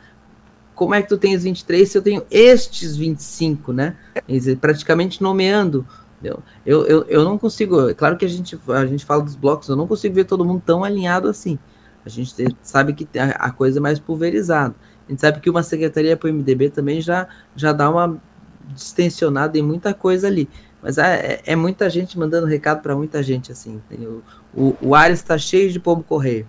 como 0.74 0.94
é 0.94 1.02
que 1.02 1.08
tu 1.08 1.18
tens 1.18 1.44
23 1.44 1.88
se 1.88 1.98
eu 1.98 2.02
tenho 2.02 2.24
estes 2.30 2.96
25, 2.96 3.72
né? 3.72 3.96
Praticamente 4.60 5.22
nomeando. 5.22 5.86
Eu, 6.22 6.42
eu, 6.64 6.86
eu, 6.86 7.04
eu 7.08 7.24
não 7.24 7.38
consigo. 7.38 7.88
É 7.88 7.94
claro 7.94 8.16
que 8.16 8.24
a 8.24 8.28
gente, 8.28 8.58
a 8.68 8.86
gente 8.86 9.04
fala 9.04 9.22
dos 9.22 9.36
blocos, 9.36 9.68
eu 9.68 9.76
não 9.76 9.86
consigo 9.86 10.14
ver 10.14 10.24
todo 10.24 10.44
mundo 10.44 10.62
tão 10.64 10.84
alinhado 10.84 11.28
assim. 11.28 11.58
A 12.04 12.08
gente 12.08 12.34
sabe 12.62 12.94
que 12.94 13.06
a 13.18 13.50
coisa 13.50 13.78
é 13.78 13.82
mais 13.82 13.98
pulverizada. 13.98 14.74
A 15.10 15.12
gente 15.12 15.20
sabe 15.22 15.40
que 15.40 15.50
uma 15.50 15.64
secretaria 15.64 16.16
para 16.16 16.30
o 16.30 16.32
MDB 16.32 16.70
também 16.70 17.00
já, 17.00 17.26
já 17.56 17.72
dá 17.72 17.90
uma 17.90 18.16
distensionada 18.76 19.58
em 19.58 19.62
muita 19.62 19.92
coisa 19.92 20.28
ali. 20.28 20.48
Mas 20.80 20.98
é, 20.98 21.40
é 21.44 21.56
muita 21.56 21.90
gente 21.90 22.16
mandando 22.16 22.46
recado 22.46 22.80
para 22.80 22.94
muita 22.94 23.20
gente, 23.20 23.50
assim. 23.50 23.82
O, 23.90 24.22
o, 24.54 24.76
o 24.80 24.94
Ares 24.94 25.18
está 25.18 25.36
cheio 25.36 25.68
de 25.72 25.80
pombo 25.80 26.04
correio. 26.04 26.46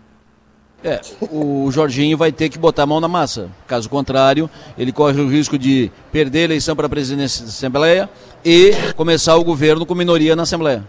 É, 0.83 1.01
o 1.31 1.71
Jorginho 1.71 2.15
vai 2.15 2.31
ter 2.31 2.49
que 2.49 2.59
botar 2.59 2.83
a 2.83 2.85
mão 2.85 3.01
na 3.01 3.07
massa. 3.07 3.49
Caso 3.65 3.89
contrário, 3.89 4.47
ele 4.77 4.91
corre 4.91 5.19
o 5.19 5.27
risco 5.27 5.57
de 5.57 5.91
perder 6.11 6.41
a 6.41 6.43
eleição 6.43 6.75
para 6.75 6.85
a 6.85 6.89
presidência 6.89 7.43
da 7.43 7.49
Assembleia 7.49 8.07
e 8.45 8.73
começar 8.95 9.37
o 9.37 9.43
governo 9.43 9.87
com 9.87 9.95
minoria 9.95 10.35
na 10.35 10.43
Assembleia. 10.43 10.85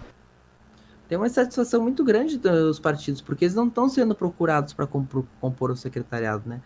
Tem 1.08 1.16
uma 1.16 1.28
satisfação 1.30 1.80
muito 1.80 2.04
grande 2.04 2.36
dos 2.36 2.78
partidos, 2.78 3.22
porque 3.22 3.46
eles 3.46 3.54
não 3.54 3.68
estão 3.68 3.88
sendo 3.88 4.14
procurados 4.14 4.74
para 4.74 4.86
compor 4.86 5.70
o 5.70 5.76
secretariado, 5.76 6.42
né? 6.46 6.60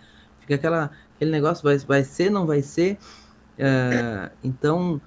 Fica 0.47 0.55
aquela, 0.55 0.91
aquele 1.17 1.33
negócio, 1.33 1.65
vai, 1.65 1.77
vai 1.79 2.05
ser, 2.05 2.31
não 2.31 2.47
vai 2.47 2.63
ser. 2.63 2.99
Uh, 3.59 4.31
então, 4.45 5.01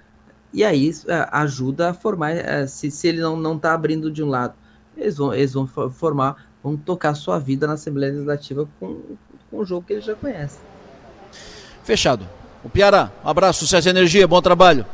e 0.53 0.65
aí 0.65 0.89
uh, 0.89 1.29
ajuda 1.31 1.91
a 1.91 1.93
formar, 1.93 2.33
uh, 2.33 2.67
se, 2.67 2.91
se 2.91 3.07
ele 3.07 3.21
não, 3.21 3.37
não 3.37 3.57
tá 3.57 3.73
abrindo 3.73 4.11
de 4.11 4.21
um 4.21 4.27
lado, 4.27 4.53
eles 4.97 5.15
vão, 5.17 5.33
eles 5.33 5.53
vão 5.53 5.65
formar, 5.65 6.49
vão 6.61 6.75
tocar 6.75 7.13
sua 7.13 7.39
vida 7.39 7.65
na 7.65 7.73
Assembleia 7.73 8.11
Legislativa 8.11 8.67
com, 8.79 8.99
com 9.49 9.57
o 9.57 9.65
jogo 9.65 9.85
que 9.87 9.93
eles 9.93 10.05
já 10.05 10.15
conhecem. 10.15 10.59
Fechado. 11.83 12.27
O 12.61 12.69
Piara, 12.69 13.09
um 13.23 13.29
abraço, 13.29 13.65
e 13.73 13.89
energia, 13.89 14.27
bom 14.27 14.41
trabalho. 14.41 14.85